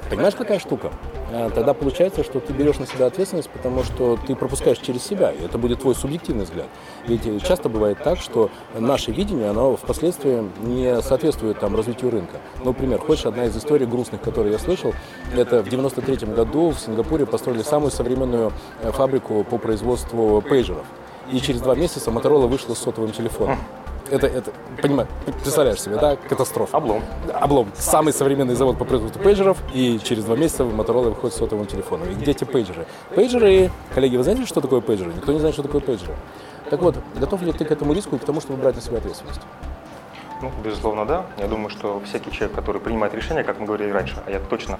Понимаешь, 0.08 0.34
какая 0.34 0.58
штука? 0.58 0.90
А, 1.30 1.50
Тогда 1.50 1.74
получается, 1.74 2.24
что 2.24 2.40
ты 2.40 2.52
берешь 2.52 2.78
на 2.78 2.86
себя 2.86 3.06
ответственность, 3.06 3.50
потому 3.50 3.84
что 3.84 4.18
ты 4.26 4.34
пропускаешь 4.34 4.78
через 4.78 5.02
себя, 5.04 5.30
и 5.30 5.44
это 5.44 5.58
будет 5.58 5.80
твой 5.80 5.94
субъективный 5.94 6.44
взгляд. 6.44 6.66
Ведь 7.06 7.26
э, 7.26 7.38
часто 7.40 7.68
бывает 7.68 7.98
так, 8.02 8.18
что 8.18 8.50
наше 8.78 9.12
видение, 9.12 9.50
оно 9.50 9.76
впоследствии 9.76 10.44
не 10.62 11.02
соответствует 11.02 11.58
там, 11.58 11.76
развитию 11.76 12.10
рынка. 12.10 12.38
Ну, 12.64 12.66
Например, 12.78 13.00
хочешь, 13.00 13.26
одна 13.26 13.44
из 13.44 13.56
историй 13.56 13.86
грустных, 13.86 14.20
которые 14.20 14.52
я 14.52 14.58
слышал, 14.58 14.94
это 15.34 15.62
в 15.62 15.68
93 15.68 16.28
году 16.28 16.70
в 16.70 16.78
Сингапуре 16.78 17.26
построили 17.26 17.62
самую 17.62 17.90
современную 17.90 18.52
э, 18.82 18.92
фабрику 18.92 19.44
по 19.44 19.58
производству 19.58 20.40
пейджеров. 20.40 20.86
И 21.32 21.40
через 21.40 21.60
два 21.60 21.74
месяца 21.74 22.10
Моторола 22.10 22.46
вышла 22.46 22.74
с 22.74 22.78
сотовым 22.78 23.12
телефоном. 23.12 23.58
Это, 24.10 24.26
это, 24.26 24.52
понимаешь, 24.80 25.08
представляешь 25.42 25.80
себе, 25.80 25.96
да, 25.96 26.16
катастрофа. 26.16 26.76
Облом. 26.76 27.02
Облом. 27.32 27.68
Самый 27.74 28.12
современный 28.12 28.54
завод 28.54 28.78
по 28.78 28.84
производству 28.84 29.22
пейджеров, 29.22 29.58
и 29.74 30.00
через 30.02 30.24
два 30.24 30.36
месяца 30.36 30.64
Motorola 30.64 31.10
выходит 31.10 31.34
с 31.34 31.38
сотовым 31.38 31.66
телефоном. 31.66 32.08
И 32.10 32.14
где 32.14 32.30
эти 32.30 32.44
пейджеры? 32.44 32.86
Пейджеры, 33.14 33.70
коллеги, 33.94 34.16
вы 34.16 34.22
знаете, 34.22 34.46
что 34.46 34.60
такое 34.60 34.80
пейджеры? 34.80 35.12
Никто 35.12 35.32
не 35.32 35.38
знает, 35.38 35.54
что 35.54 35.62
такое 35.62 35.80
пейджеры. 35.80 36.14
Так 36.70 36.80
вот, 36.80 36.96
готов 37.16 37.42
ли 37.42 37.52
ты 37.52 37.64
к 37.64 37.70
этому 37.70 37.92
риску 37.92 38.16
и 38.16 38.18
к 38.18 38.24
тому, 38.24 38.40
чтобы 38.40 38.60
брать 38.60 38.76
на 38.76 38.80
себя 38.80 38.98
ответственность? 38.98 39.40
Ну, 40.40 40.52
безусловно, 40.62 41.04
да. 41.04 41.26
Я 41.38 41.48
думаю, 41.48 41.68
что 41.70 42.00
всякий 42.04 42.30
человек, 42.30 42.54
который 42.54 42.80
принимает 42.80 43.14
решения, 43.14 43.42
как 43.42 43.58
мы 43.58 43.66
говорили 43.66 43.90
раньше, 43.90 44.22
а 44.26 44.30
я 44.30 44.38
точно 44.38 44.78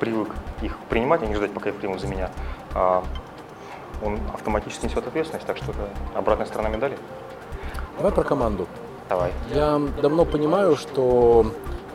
привык 0.00 0.28
их 0.60 0.76
принимать, 0.90 1.22
а 1.22 1.26
не 1.26 1.34
ждать, 1.34 1.52
пока 1.52 1.70
их 1.70 1.76
примут 1.76 2.00
за 2.00 2.06
меня, 2.06 2.30
а, 2.74 3.02
он 4.02 4.18
автоматически 4.32 4.86
несет 4.86 5.06
ответственность, 5.06 5.46
так 5.46 5.56
что 5.56 5.70
это 5.70 5.88
обратная 6.14 6.46
сторона 6.46 6.68
медали. 6.68 6.98
Давай 7.96 8.12
про 8.12 8.24
команду. 8.24 8.66
Давай. 9.08 9.32
Я 9.52 9.80
давно 10.02 10.24
понимаю, 10.24 10.76
что 10.76 11.46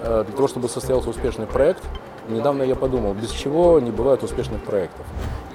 э, 0.02 0.24
для 0.26 0.36
того, 0.36 0.48
чтобы 0.48 0.70
состоялся 0.70 1.10
успешный 1.10 1.48
проект, 1.48 1.84
недавно 2.30 2.64
я 2.64 2.76
подумал, 2.76 3.14
без 3.14 3.32
чего 3.32 3.80
не 3.80 3.92
бывает 3.92 4.24
успешных 4.24 4.64
проектов. 4.64 5.06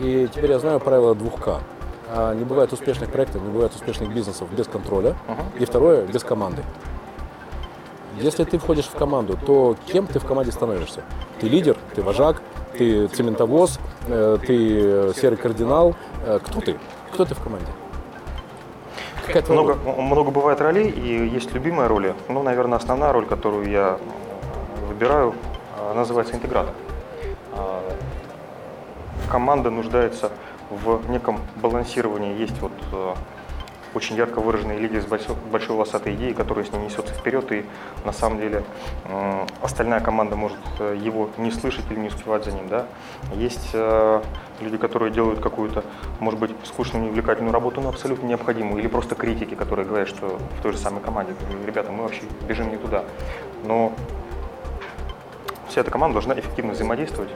И 0.00 0.28
теперь 0.34 0.50
я 0.50 0.58
знаю 0.58 0.80
правило 0.80 1.14
2К. 1.14 1.60
А, 2.10 2.34
Не 2.34 2.44
бывает 2.44 2.72
успешных 2.72 3.10
проектов, 3.10 3.42
не 3.42 3.48
бывает 3.50 3.72
успешных 3.74 4.12
бизнесов 4.12 4.48
без 4.50 4.66
контроля. 4.66 5.16
И 5.58 5.64
второе, 5.64 6.04
без 6.06 6.22
команды. 6.22 6.62
Если 8.18 8.44
ты 8.44 8.58
входишь 8.58 8.84
в 8.86 8.94
команду, 8.94 9.38
то 9.46 9.76
кем 9.86 10.06
ты 10.06 10.18
в 10.18 10.26
команде 10.26 10.52
становишься? 10.52 11.02
Ты 11.40 11.48
лидер, 11.48 11.76
ты 11.94 12.02
вожак, 12.02 12.42
ты 12.76 13.06
цементовоз, 13.08 13.78
э, 14.08 14.38
ты 14.46 14.80
э, 14.82 15.12
серый 15.16 15.38
кардинал. 15.38 15.94
Кто 16.44 16.60
ты? 16.60 16.76
Кто 17.12 17.24
ты 17.24 17.34
в 17.34 17.40
команде? 17.40 17.66
Какая 19.26 19.42
твоя 19.42 19.62
Много, 19.62 19.90
много 20.00 20.30
бывает 20.30 20.60
ролей, 20.60 20.90
и 20.90 21.28
есть 21.28 21.52
любимые 21.54 21.86
роли. 21.86 22.14
Ну, 22.28 22.42
наверное, 22.42 22.78
основная 22.78 23.12
роль, 23.12 23.26
которую 23.26 23.70
я 23.70 23.98
выбираю, 24.88 25.34
э, 25.78 25.94
называется 25.94 26.34
интегратор. 26.34 26.74
А, 27.52 27.82
Команда 29.30 29.70
нуждается 29.70 30.30
в 30.70 31.08
неком 31.10 31.38
балансировании. 31.56 32.36
Есть 32.36 32.58
вот 32.60 32.72
э, 32.92 33.14
очень 33.94 34.16
ярко 34.16 34.40
выраженный 34.40 34.78
лидер 34.78 35.02
с 35.02 35.06
большой, 35.06 35.36
большой 35.50 35.76
волосатой 35.76 36.14
идеей, 36.14 36.34
которая 36.34 36.64
с 36.64 36.72
ним 36.72 36.84
несется 36.84 37.14
вперед, 37.14 37.50
и 37.52 37.64
на 38.04 38.12
самом 38.12 38.40
деле 38.40 38.64
м, 39.04 39.46
остальная 39.62 40.00
команда 40.00 40.36
может 40.36 40.58
э, 40.80 40.98
его 41.00 41.30
не 41.38 41.50
слышать 41.50 41.84
или 41.90 42.00
не 42.00 42.08
успевать 42.08 42.44
за 42.44 42.52
ним. 42.52 42.68
Да? 42.68 42.86
Есть 43.34 43.70
э, 43.72 44.22
люди, 44.60 44.76
которые 44.76 45.12
делают 45.12 45.40
какую-то, 45.40 45.84
может 46.20 46.40
быть, 46.40 46.50
скучную, 46.64 47.04
неувлекательную 47.04 47.52
работу, 47.52 47.80
но 47.80 47.88
абсолютно 47.88 48.26
необходимую, 48.26 48.80
или 48.80 48.88
просто 48.88 49.14
критики, 49.14 49.54
которые 49.54 49.86
говорят, 49.86 50.08
что 50.08 50.38
в 50.58 50.62
той 50.62 50.72
же 50.72 50.78
самой 50.78 51.02
команде, 51.02 51.34
ребята, 51.64 51.92
мы 51.92 52.02
вообще 52.02 52.22
бежим 52.48 52.70
не 52.70 52.76
туда. 52.76 53.04
Но 53.64 53.92
вся 55.68 55.80
эта 55.80 55.90
команда 55.90 56.14
должна 56.14 56.38
эффективно 56.38 56.72
взаимодействовать. 56.72 57.30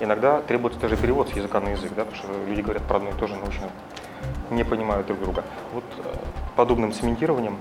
Иногда 0.00 0.40
требуется 0.42 0.80
даже 0.80 0.96
перевод 0.96 1.28
с 1.28 1.32
языка 1.32 1.60
на 1.60 1.68
язык, 1.68 1.92
да, 1.94 2.04
потому 2.04 2.16
что 2.16 2.28
люди 2.48 2.60
говорят 2.60 2.82
про 2.82 2.96
одно 2.96 3.10
и 3.10 3.12
то 3.14 3.26
же, 3.26 3.36
но 3.36 3.46
очень 3.46 3.62
не 4.50 4.64
понимают 4.64 5.06
друг 5.06 5.20
друга. 5.20 5.44
Вот 5.72 5.84
э, 5.98 6.02
подобным 6.56 6.92
цементированием 6.92 7.56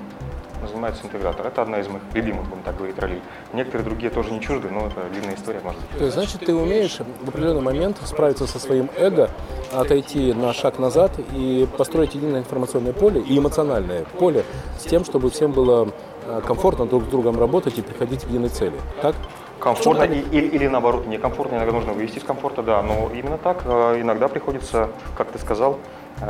занимается 0.67 1.05
интегратор. 1.05 1.45
Это 1.47 1.61
одна 1.61 1.79
из 1.79 1.87
моих 1.89 2.01
любимых, 2.13 2.45
будем 2.47 2.63
так 2.63 2.77
говорить, 2.77 2.97
ролей. 2.97 3.21
Некоторые 3.51 3.83
другие 3.83 4.09
тоже 4.09 4.31
не 4.31 4.39
чужды, 4.39 4.69
но 4.69 4.87
это 4.87 5.03
длинная 5.11 5.35
история, 5.35 5.59
может 5.63 5.79
быть. 5.81 5.97
То 5.97 6.05
есть, 6.05 6.15
значит, 6.15 6.45
ты 6.45 6.55
умеешь 6.55 6.99
в 7.21 7.27
определенный 7.27 7.61
момент 7.61 7.97
справиться 8.05 8.47
со 8.47 8.59
своим 8.59 8.89
эго, 8.97 9.29
отойти 9.73 10.33
на 10.33 10.53
шаг 10.53 10.79
назад 10.79 11.11
и 11.33 11.67
построить 11.77 12.15
единое 12.15 12.39
информационное 12.39 12.93
поле 12.93 13.19
и 13.19 13.37
эмоциональное 13.37 14.05
поле 14.19 14.45
с 14.79 14.83
тем, 14.83 15.03
чтобы 15.03 15.29
всем 15.31 15.51
было 15.51 15.89
э, 16.25 16.41
комфортно 16.45 16.85
друг 16.85 17.03
с 17.03 17.07
другом 17.07 17.37
работать 17.37 17.77
и 17.77 17.81
приходить 17.81 18.23
к 18.23 18.27
единой 18.29 18.47
цели. 18.49 18.75
Так? 19.01 19.15
Комфортно 19.59 20.03
и- 20.03 20.19
или, 20.21 20.47
или 20.47 20.67
наоборот 20.67 21.07
некомфортно, 21.07 21.55
иногда 21.55 21.73
нужно 21.73 21.91
вывести 21.93 22.19
из 22.19 22.23
комфорта, 22.23 22.63
да, 22.63 22.81
но 22.83 23.09
именно 23.13 23.37
так 23.37 23.63
э, 23.65 23.99
иногда 24.01 24.29
приходится, 24.29 24.89
как 25.17 25.31
ты 25.31 25.39
сказал, 25.39 25.77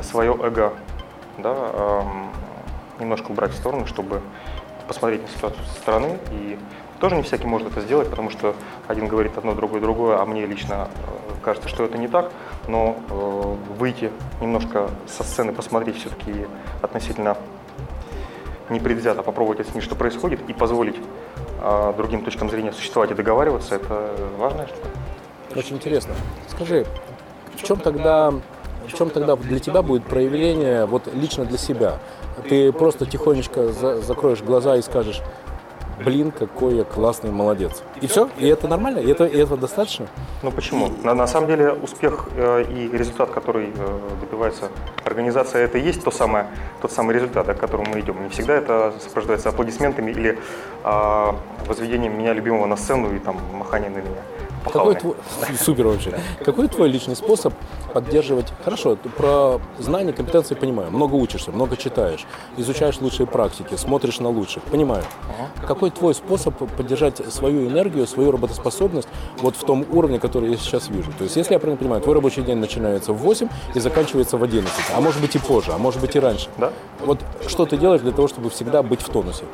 свое 0.01 0.33
эго 0.33 0.73
да, 1.37 1.53
эм, 1.53 2.29
немножко 2.99 3.31
убрать 3.31 3.51
в 3.51 3.55
сторону, 3.55 3.85
чтобы 3.85 4.21
посмотреть 4.87 5.21
на 5.23 5.27
ситуацию 5.29 5.63
со 5.65 5.73
стороны 5.79 6.17
и 6.31 6.57
Тоже 6.99 7.17
не 7.17 7.23
всякий 7.23 7.47
может 7.47 7.69
это 7.69 7.81
сделать, 7.81 8.09
потому 8.09 8.29
что 8.29 8.55
один 8.87 9.09
говорит 9.09 9.37
одно, 9.37 9.53
другое, 9.55 9.81
другое, 9.81 10.21
а 10.21 10.25
мне 10.25 10.45
лично 10.45 10.87
э, 10.87 11.33
кажется, 11.43 11.67
что 11.67 11.83
это 11.83 11.97
не 11.97 12.07
так. 12.07 12.31
Но 12.69 12.95
э, 13.09 13.73
выйти 13.77 14.09
немножко 14.39 14.89
со 15.05 15.23
сцены, 15.23 15.51
посмотреть 15.51 15.97
все-таки 15.97 16.47
относительно 16.81 17.35
непредвзято, 18.69 19.21
попробовать 19.21 19.59
оценить, 19.59 19.83
что 19.83 19.95
происходит, 19.95 20.39
и 20.47 20.53
позволить 20.53 20.95
э, 21.61 21.93
другим 21.97 22.23
точкам 22.23 22.49
зрения 22.49 22.71
существовать 22.71 23.11
и 23.11 23.15
договариваться, 23.15 23.75
это 23.75 24.15
важная 24.37 24.67
штука. 24.67 24.87
Очень 25.57 25.75
интересно. 25.75 26.13
Скажи, 26.47 26.85
в 27.57 27.63
чем 27.63 27.81
тогда, 27.81 28.33
в 28.87 28.97
чем 28.97 29.09
тогда 29.09 29.35
для 29.35 29.59
тебя 29.59 29.81
будет 29.81 30.03
проявление 30.05 30.85
вот 30.85 31.07
лично 31.13 31.45
для 31.45 31.57
себя? 31.57 31.99
Ты 32.49 32.71
просто 32.71 33.05
тихонечко 33.05 33.67
за- 33.69 34.01
закроешь 34.01 34.41
глаза 34.41 34.75
и 34.75 34.81
скажешь, 34.81 35.21
блин, 36.03 36.31
какой 36.31 36.75
я 36.75 36.83
классный 36.83 37.31
молодец. 37.31 37.83
И 38.01 38.07
все? 38.07 38.29
И 38.37 38.47
это 38.47 38.67
нормально? 38.67 38.99
И, 38.99 39.09
это, 39.09 39.25
и 39.25 39.37
этого 39.37 39.57
достаточно? 39.57 40.07
Ну 40.41 40.51
почему? 40.51 40.89
На, 41.03 41.13
на 41.13 41.27
самом 41.27 41.47
деле 41.47 41.71
успех 41.71 42.27
э, 42.35 42.65
и 42.69 42.97
результат, 42.97 43.29
который 43.29 43.69
э, 43.75 43.99
добивается 44.21 44.69
организация, 45.05 45.63
это 45.65 45.77
и 45.77 45.81
есть 45.81 46.03
то 46.03 46.11
самое, 46.11 46.47
тот 46.81 46.91
самый 46.91 47.13
результат, 47.15 47.47
к 47.47 47.59
которому 47.59 47.91
мы 47.93 47.99
идем. 47.99 48.21
Не 48.23 48.29
всегда 48.29 48.55
это 48.55 48.93
сопровождается 48.99 49.49
аплодисментами 49.49 50.11
или 50.11 50.39
э, 50.83 51.31
возведением 51.67 52.17
меня 52.17 52.33
любимого 52.33 52.65
на 52.65 52.75
сцену 52.75 53.15
и 53.15 53.19
там 53.19 53.37
маханием 53.53 53.93
на 53.93 53.97
меня. 53.99 54.21
Какой 54.71 54.95
твой, 54.95 55.15
супер 55.59 55.87
вообще. 55.87 56.19
Какой 56.43 56.67
твой 56.67 56.89
личный 56.89 57.15
способ 57.15 57.53
поддерживать? 57.93 58.51
Хорошо, 58.63 58.97
про 59.17 59.59
знания, 59.79 60.13
компетенции 60.13 60.55
понимаю. 60.55 60.91
Много 60.91 61.15
учишься, 61.15 61.51
много 61.51 61.77
читаешь, 61.77 62.25
изучаешь 62.57 62.99
лучшие 63.01 63.27
практики, 63.27 63.75
смотришь 63.75 64.19
на 64.19 64.29
лучших. 64.29 64.63
Понимаю. 64.63 65.03
Какой 65.67 65.91
твой 65.91 66.13
способ 66.13 66.55
поддержать 66.77 67.17
свою 67.31 67.67
энергию, 67.67 68.07
свою 68.07 68.31
работоспособность 68.31 69.07
вот 69.37 69.55
в 69.55 69.63
том 69.65 69.85
уровне, 69.91 70.19
который 70.19 70.51
я 70.51 70.57
сейчас 70.57 70.89
вижу? 70.89 71.11
То 71.17 71.23
есть, 71.23 71.35
если 71.35 71.53
я 71.53 71.59
правильно 71.59 71.79
понимаю, 71.79 72.01
твой 72.01 72.15
рабочий 72.15 72.41
день 72.41 72.57
начинается 72.57 73.13
в 73.13 73.17
8 73.17 73.47
и 73.73 73.79
заканчивается 73.79 74.37
в 74.37 74.43
11, 74.43 74.71
а 74.95 75.01
может 75.01 75.21
быть 75.21 75.35
и 75.35 75.39
позже, 75.39 75.71
а 75.73 75.77
может 75.77 76.01
быть 76.01 76.15
и 76.15 76.19
раньше. 76.19 76.49
Да. 76.57 76.71
Вот 76.99 77.19
что 77.47 77.65
ты 77.65 77.77
делаешь 77.77 78.01
для 78.01 78.11
того, 78.11 78.27
чтобы 78.27 78.49
всегда 78.49 78.83
быть 78.83 79.01
в 79.01 79.09
тонусе? 79.09 79.45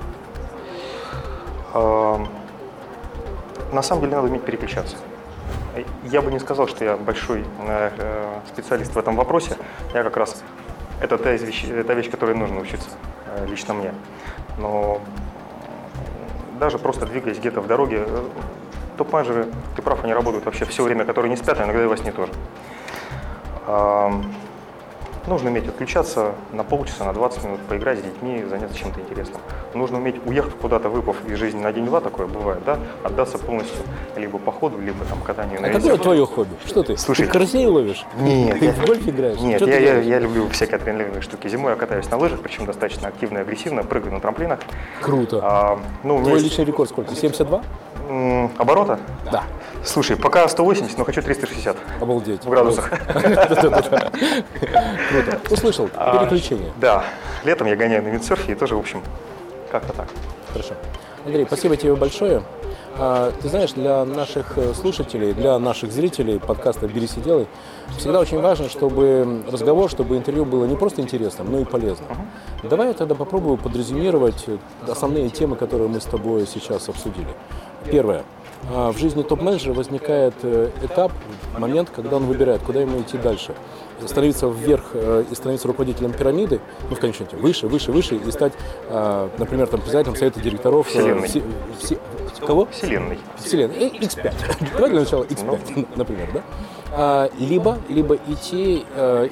На 3.71 3.81
самом 3.83 4.01
деле 4.01 4.15
надо 4.15 4.27
уметь 4.27 4.43
переключаться. 4.43 4.97
Я 6.03 6.21
бы 6.21 6.31
не 6.31 6.39
сказал, 6.39 6.67
что 6.67 6.83
я 6.83 6.97
большой 6.97 7.45
э, 7.67 7.91
э, 7.97 8.39
специалист 8.51 8.93
в 8.93 8.97
этом 8.97 9.15
вопросе. 9.15 9.55
Я 9.93 10.03
как 10.03 10.17
раз 10.17 10.43
это 11.01 11.17
та, 11.17 11.31
вещь, 11.31 11.65
та 11.87 11.93
вещь, 11.93 12.09
которой 12.09 12.35
нужно 12.35 12.59
учиться 12.59 12.89
э, 13.27 13.45
лично 13.45 13.73
мне. 13.73 13.93
Но 14.57 14.99
э, 16.55 16.59
даже 16.59 16.79
просто 16.79 17.05
двигаясь 17.05 17.37
где-то 17.37 17.61
в 17.61 17.67
дороге, 17.67 18.03
э, 18.05 18.23
топ-менеджеры, 18.97 19.47
ты 19.75 19.81
прав, 19.81 20.03
они 20.03 20.13
работают 20.13 20.45
вообще 20.45 20.65
все 20.65 20.83
время, 20.83 21.05
которые 21.05 21.29
не 21.29 21.37
спят, 21.37 21.59
а 21.59 21.63
иногда 21.63 21.83
и 21.83 21.87
во 21.87 21.97
сне 21.97 22.11
тоже. 22.11 22.31
Нужно 25.27 25.51
уметь 25.51 25.67
отключаться 25.67 26.33
на 26.51 26.63
полчаса, 26.63 27.05
на 27.05 27.13
20 27.13 27.43
минут, 27.43 27.59
поиграть 27.61 27.99
с 27.99 28.01
детьми, 28.01 28.43
заняться 28.49 28.75
чем-то 28.75 28.99
интересным. 28.99 29.39
Нужно 29.75 29.97
уметь 29.97 30.15
уехать 30.25 30.53
куда-то, 30.59 30.89
выпав 30.89 31.15
из 31.27 31.37
жизни 31.37 31.61
на 31.61 31.71
день-два, 31.71 32.01
такое 32.01 32.25
бывает, 32.25 32.63
да, 32.65 32.79
отдаться 33.03 33.37
полностью 33.37 33.77
либо 34.15 34.39
походу, 34.39 34.79
либо 34.79 35.05
там 35.05 35.21
катанию 35.21 35.61
на 35.61 35.67
А 35.67 35.71
какое 35.71 35.97
твое 35.97 36.25
хобби? 36.25 36.49
Что 36.65 36.81
ты? 36.81 36.97
Слушай, 36.97 37.27
ты 37.27 37.31
карусей 37.31 37.67
ловишь? 37.67 38.03
Нет, 38.17 38.59
Ты 38.59 38.65
я- 38.65 38.71
в 38.71 38.85
гольф 38.85 39.07
играешь? 39.07 39.39
Нет, 39.39 39.61
я, 39.61 39.77
я, 39.77 39.99
я 39.99 40.19
люблю 40.19 40.49
всякие 40.49 40.77
адреналиновые 40.77 41.21
штуки. 41.21 41.47
Зимой 41.47 41.73
я 41.73 41.77
катаюсь 41.77 42.09
на 42.09 42.17
лыжах, 42.17 42.39
причем 42.41 42.65
достаточно 42.65 43.07
активно 43.09 43.37
и 43.37 43.41
агрессивно, 43.41 43.83
прыгаю 43.83 44.13
на 44.13 44.19
трамплинах. 44.19 44.59
Круто. 45.01 45.39
А, 45.43 45.79
ну, 46.03 46.19
Твой 46.23 46.33
есть, 46.33 46.45
личный 46.45 46.65
рекорд 46.65 46.89
сколько? 46.89 47.13
72? 47.15 47.61
м, 48.09 48.51
оборота. 48.57 48.99
Да. 49.31 49.43
Слушай, 49.83 50.17
пока 50.17 50.47
180, 50.47 50.97
но 50.97 51.05
хочу 51.05 51.21
360 51.21 51.77
Обалдеть. 52.01 52.43
в 52.43 52.49
градусах. 52.49 52.89
Круто. 53.13 54.11
Услышал. 55.51 55.89
А, 55.95 56.17
Переключение. 56.17 56.71
Да, 56.77 57.03
летом 57.43 57.67
я 57.67 57.75
гоняю 57.75 58.01
на 58.03 58.07
виндсерфе 58.09 58.53
и 58.53 58.55
тоже, 58.55 58.75
в 58.75 58.79
общем, 58.79 59.03
как-то 59.69 59.93
так. 59.93 60.07
Хорошо. 60.51 60.73
Андрей, 61.25 61.45
спасибо 61.45 61.75
тебе 61.75 61.95
большое. 61.95 62.43
А, 62.97 63.31
Ты 63.41 63.49
знаешь, 63.49 63.71
для 63.73 64.03
наших 64.03 64.57
э, 64.57 64.73
слушателей, 64.73 65.33
для 65.33 65.57
наших 65.59 65.91
зрителей 65.91 66.39
подкаста 66.39 66.87
«Берись 66.87 67.17
и 67.17 67.21
делай» 67.21 67.47
всегда 67.97 68.19
очень 68.19 68.41
важно, 68.41 68.67
чтобы 68.67 69.43
разговор, 69.49 69.89
чтобы 69.89 70.17
интервью 70.17 70.45
было 70.45 70.65
не 70.65 70.75
просто 70.75 71.01
интересным, 71.01 71.51
но 71.51 71.59
и 71.59 71.65
полезным. 71.65 72.09
Давай 72.63 72.87
я 72.87 72.93
тогда 72.93 73.15
попробую 73.15 73.57
подрезюмировать 73.57 74.43
э, 74.47 74.57
основные 74.87 75.29
темы, 75.29 75.55
которые 75.55 75.87
мы 75.87 76.01
с 76.01 76.05
тобой 76.05 76.45
сейчас 76.47 76.89
обсудили. 76.89 77.27
Первое. 77.85 78.23
А, 78.67 78.91
В 78.91 78.97
жизни 78.97 79.23
топ-менеджера 79.23 79.73
возникает 79.73 80.33
э, 80.43 80.69
этап, 80.83 81.11
момент, 81.57 81.89
когда 81.95 82.17
он 82.17 82.25
выбирает, 82.25 82.61
куда 82.61 82.81
ему 82.81 82.99
идти 83.01 83.17
дальше. 83.17 83.53
Становиться 84.05 84.47
вверх 84.47 84.91
э, 84.93 85.23
и 85.29 85.35
становиться 85.35 85.67
руководителем 85.67 86.11
пирамиды, 86.13 86.59
ну, 86.89 86.95
в 86.95 86.99
конечном 86.99 87.27
счете, 87.29 87.41
выше, 87.41 87.67
выше, 87.67 87.91
выше, 87.91 88.15
и 88.15 88.31
стать, 88.31 88.53
а, 88.89 89.29
например, 89.37 89.67
там, 89.67 89.79
председателем 89.81 90.15
совета 90.15 90.39
директоров. 90.39 90.87
э, 90.87 90.89
Вселенной. 90.99 91.27
все- 91.27 91.43
все- 91.79 91.97
кого? 92.45 92.65
Вселенной. 92.67 93.19
Вселенной. 93.37 93.75
Э, 93.75 93.89
X5. 93.89 94.33
Давай 94.73 94.89
для 94.91 94.99
начала 95.01 95.23
X5, 95.23 95.87
например, 95.95 96.29
да? 96.33 96.41
А, 96.91 97.29
Либо, 97.39 97.77
либо 97.87 98.15
идти 98.27 98.77
и 98.79 98.85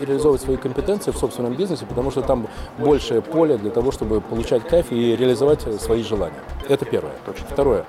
реализовывать 0.05 0.41
свои 0.41 0.57
компетенции 0.57 1.11
в 1.11 1.17
собственном 1.17 1.53
бизнесе, 1.53 1.85
потому 1.85 2.11
что 2.11 2.21
там 2.21 2.47
большее 2.77 3.21
поле 3.21 3.57
для 3.57 3.71
того, 3.71 3.91
чтобы 3.91 4.21
получать 4.21 4.67
кайф 4.67 4.91
и 4.91 5.15
реализовать 5.15 5.61
свои 5.81 6.03
желания. 6.03 6.39
Это 6.69 6.85
первое. 6.85 7.13
Точно. 7.25 7.45
Второе. 7.49 7.85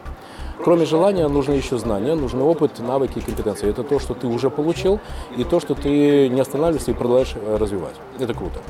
Кроме 0.63 0.87
желания, 0.87 1.29
нужны 1.29 1.53
еще 1.53 1.79
знания, 1.79 2.15
нужны 2.15 2.43
опыт, 2.43 2.79
навыки 2.81 3.19
и 3.19 3.21
компетенции. 3.21 3.71
Это 3.71 3.85
то, 3.85 4.01
что 4.01 4.15
ты 4.15 4.27
уже 4.27 4.51
получил, 4.51 5.01
и 5.37 5.45
то, 5.45 5.61
что 5.61 5.75
ты 5.75 6.29
не 6.29 6.41
останавливаешься 6.41 6.91
и 6.91 6.95
продолжаешь 6.95 7.35
э, 7.37 7.57
развивать. 7.57 7.95
Это 8.19 8.35
круто. 8.35 8.61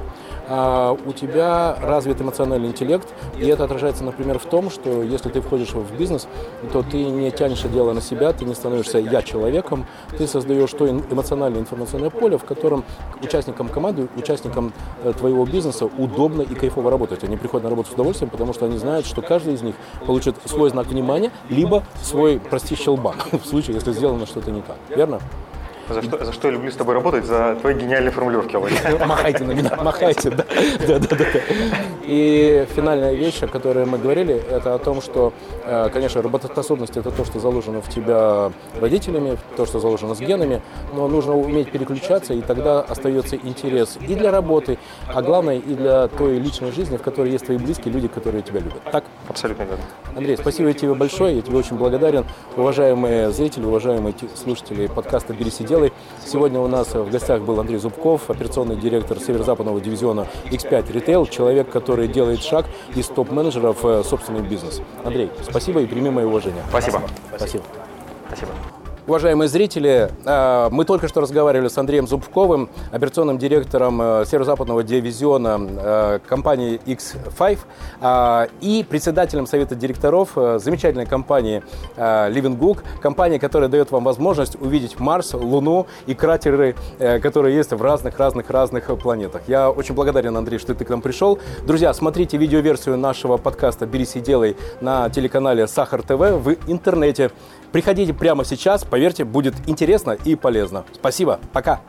А 0.51 0.97
у 1.05 1.13
тебя 1.13 1.77
развит 1.81 2.21
эмоциональный 2.23 2.69
интеллект, 2.69 3.07
и 3.39 3.47
это 3.47 3.65
отражается, 3.65 4.03
например, 4.03 4.39
в 4.39 4.47
том, 4.47 4.71
что 4.71 5.03
если 5.03 5.29
ты 5.29 5.43
входишь 5.43 5.73
в 5.75 5.97
бизнес, 5.97 6.27
то 6.73 6.83
ты 6.83 7.05
не 7.05 7.31
тянешь 7.31 7.61
дело 7.63 7.93
на 7.93 8.01
себя, 8.01 8.33
ты 8.33 8.47
не 8.47 8.55
становишься 8.55 8.99
я 8.99 9.21
человеком, 9.23 9.87
ты 10.17 10.27
создаешь 10.27 10.73
то 10.73 10.89
эмоциональное 10.89 11.61
информационное 11.61 12.11
поле, 12.11 12.39
в 12.39 12.45
котором 12.45 12.85
участникам 13.23 13.69
команды, 13.69 14.09
участникам 14.17 14.73
э, 15.05 15.13
твоего 15.13 15.45
бизнеса 15.45 15.85
удобно 15.85 16.43
и 16.43 16.55
кайфово 16.55 16.91
работать. 16.91 17.25
Они 17.25 17.37
приходят 17.37 17.65
на 17.65 17.71
работу 17.71 17.91
с 17.91 17.93
удовольствием, 17.93 18.31
потому 18.31 18.55
что 18.55 18.65
они 18.65 18.79
знают, 18.79 19.07
что 19.07 19.21
каждый 19.21 19.55
из 19.55 19.63
них 19.63 19.75
получит 20.07 20.37
свой 20.47 20.71
знак 20.71 20.87
внимания, 20.87 21.31
либо 21.51 21.85
свой, 22.03 22.41
прости, 22.41 22.75
щелбан, 22.75 23.17
в 23.33 23.47
случае, 23.47 23.75
если 23.75 23.93
сделано 23.93 24.25
что-то 24.25 24.51
не 24.51 24.63
так. 24.63 24.79
Верно? 24.97 25.21
За 25.89 26.03
что, 26.03 26.25
за 26.25 26.33
что 26.33 26.49
я 26.49 26.55
люблю 26.55 26.71
с 26.71 26.75
тобой 26.75 26.95
работать? 26.95 27.25
За 27.25 27.57
твои 27.61 27.75
гениальные 27.75 28.11
формулировки, 28.11 28.57
Володя. 28.57 28.75
Махайте 29.07 29.45
на 29.45 29.53
меня, 29.53 29.77
махайте, 29.83 30.31
да. 30.31 30.45
да, 30.87 30.99
да. 30.99 31.17
И 32.05 32.67
финальная 32.75 33.15
вещь, 33.15 33.43
о 33.43 33.49
которой 33.49 33.85
мы 33.87 33.99
говорили, 33.99 34.35
это 34.51 34.75
о 34.75 34.79
том, 34.79 35.01
что, 35.03 35.33
э, 35.65 35.89
конечно, 35.93 36.23
работоспособность 36.23 36.97
это 36.97 37.11
то, 37.11 37.25
что 37.25 37.39
заложено 37.39 37.81
в 37.81 37.89
тебя 37.89 38.51
родителями, 38.81 39.39
то, 39.57 39.67
что 39.67 39.81
заложено 39.81 40.15
с 40.15 40.21
генами, 40.21 40.63
но 40.95 41.09
нужно 41.09 41.37
уметь 41.37 41.71
переключаться, 41.71 42.35
и 42.35 42.41
тогда 42.41 42.81
остается 42.81 43.37
интерес 43.37 43.99
и 44.01 44.15
для 44.15 44.31
работы, 44.31 44.79
а 45.07 45.23
главное 45.23 45.57
и 45.57 45.75
для 45.75 46.09
той 46.09 46.39
личной 46.39 46.73
жизни, 46.73 46.97
в 46.97 47.03
которой 47.03 47.31
есть 47.31 47.47
твои 47.47 47.59
близкие 47.59 47.93
люди, 47.93 48.09
которые 48.09 48.43
тебя 48.43 48.61
любят. 48.61 48.83
Так? 48.91 49.05
Абсолютно 49.29 49.65
верно. 49.65 49.85
Андрей, 50.17 50.37
спасибо 50.37 50.73
тебе 50.73 50.95
большое, 50.95 51.37
я 51.37 51.43
тебе 51.43 51.59
очень 51.59 51.77
благодарен. 51.77 52.25
Уважаемые 52.57 53.31
зрители, 53.31 53.65
уважаемые 53.65 54.13
те- 54.13 54.29
слушатели 54.35 54.87
подкаста 54.87 55.33
«Берись 55.35 55.61
и 55.87 55.89
делай». 55.89 55.93
Сегодня 56.25 56.61
у 56.61 56.69
нас 56.69 56.95
в 56.95 57.11
гостях 57.11 57.43
был 57.43 57.59
Андрей 57.59 57.79
Зубков, 57.79 58.29
операционный 58.29 58.77
директор 58.77 59.19
северо-западного 59.19 59.81
дивизиона 59.81 60.27
X5 60.51 60.93
Retail, 60.93 61.31
человек, 61.31 61.71
который 61.71 62.07
делает 62.09 62.41
шаг 62.41 62.67
из 62.95 63.07
топ-менеджеров 63.07 63.83
в 63.83 64.03
собственный 64.05 64.43
бизнес. 64.43 64.83
Андрей, 65.05 65.31
спасибо 65.49 65.81
и 65.81 65.87
прими 65.87 66.11
мои 66.11 66.25
уважения. 66.25 66.63
Спасибо. 66.69 67.03
Спасибо. 67.37 67.65
Спасибо. 68.29 68.53
Уважаемые 69.09 69.49
зрители, 69.49 70.11
э, 70.27 70.69
мы 70.71 70.85
только 70.85 71.09
что 71.09 71.23
разговаривали 71.23 71.69
с 71.69 71.79
Андреем 71.79 72.07
Зубковым, 72.07 72.69
операционным 72.93 73.39
директором 73.39 74.03
э, 74.03 74.25
северо-западного 74.27 74.83
дивизиона 74.83 75.59
э, 75.59 76.19
компании 76.27 76.79
X5 76.85 77.59
э, 78.03 78.47
и 78.61 78.85
председателем 78.87 79.47
совета 79.47 79.77
директоров 79.77 80.33
замечательной 80.35 81.07
компании 81.07 81.63
Living 81.97 82.59
Book, 82.59 82.81
компания, 83.01 83.39
которая 83.39 83.71
дает 83.71 83.91
вам 83.93 84.05
возможность 84.05 84.61
увидеть 84.61 85.01
Марс, 85.01 85.33
Луну 85.33 85.87
и 86.07 86.15
кратеры, 86.15 86.77
которые 86.99 87.57
есть 87.57 87.73
в 87.73 87.81
разных-разных-разных 87.81 88.95
планетах. 88.99 89.41
Я 89.47 89.71
очень 89.71 89.95
благодарен, 89.95 90.37
Андрей, 90.37 90.59
что 90.59 90.75
ты 90.75 90.85
к 90.85 90.91
нам 90.91 91.01
пришел. 91.01 91.39
Друзья, 91.67 91.95
смотрите 91.95 92.37
видеоверсию 92.37 92.99
нашего 92.99 93.39
подкаста 93.39 93.87
«Берись 93.87 94.17
и 94.17 94.21
делай» 94.21 94.55
на 94.83 95.09
телеканале 95.09 95.67
Сахар 95.67 96.03
ТВ 96.03 96.11
в 96.19 96.57
интернете. 96.67 97.31
Приходите 97.73 98.15
прямо 98.15 98.45
сейчас, 98.45 98.85
поверьте, 98.85 99.25
будет 99.25 99.55
интересно 99.67 100.13
и 100.13 100.35
полезно. 100.35 100.85
Спасибо, 100.95 101.39
пока. 101.53 101.81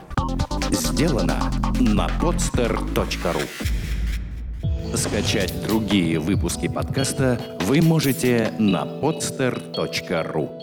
Сделано 0.70 1.50
на 1.80 2.06
podster.ru 2.20 3.42
Скачать 4.94 5.54
другие 5.66 6.18
выпуски 6.18 6.68
подкаста 6.68 7.40
вы 7.60 7.80
можете 7.80 8.52
на 8.58 8.84
podster.ru 8.84 10.59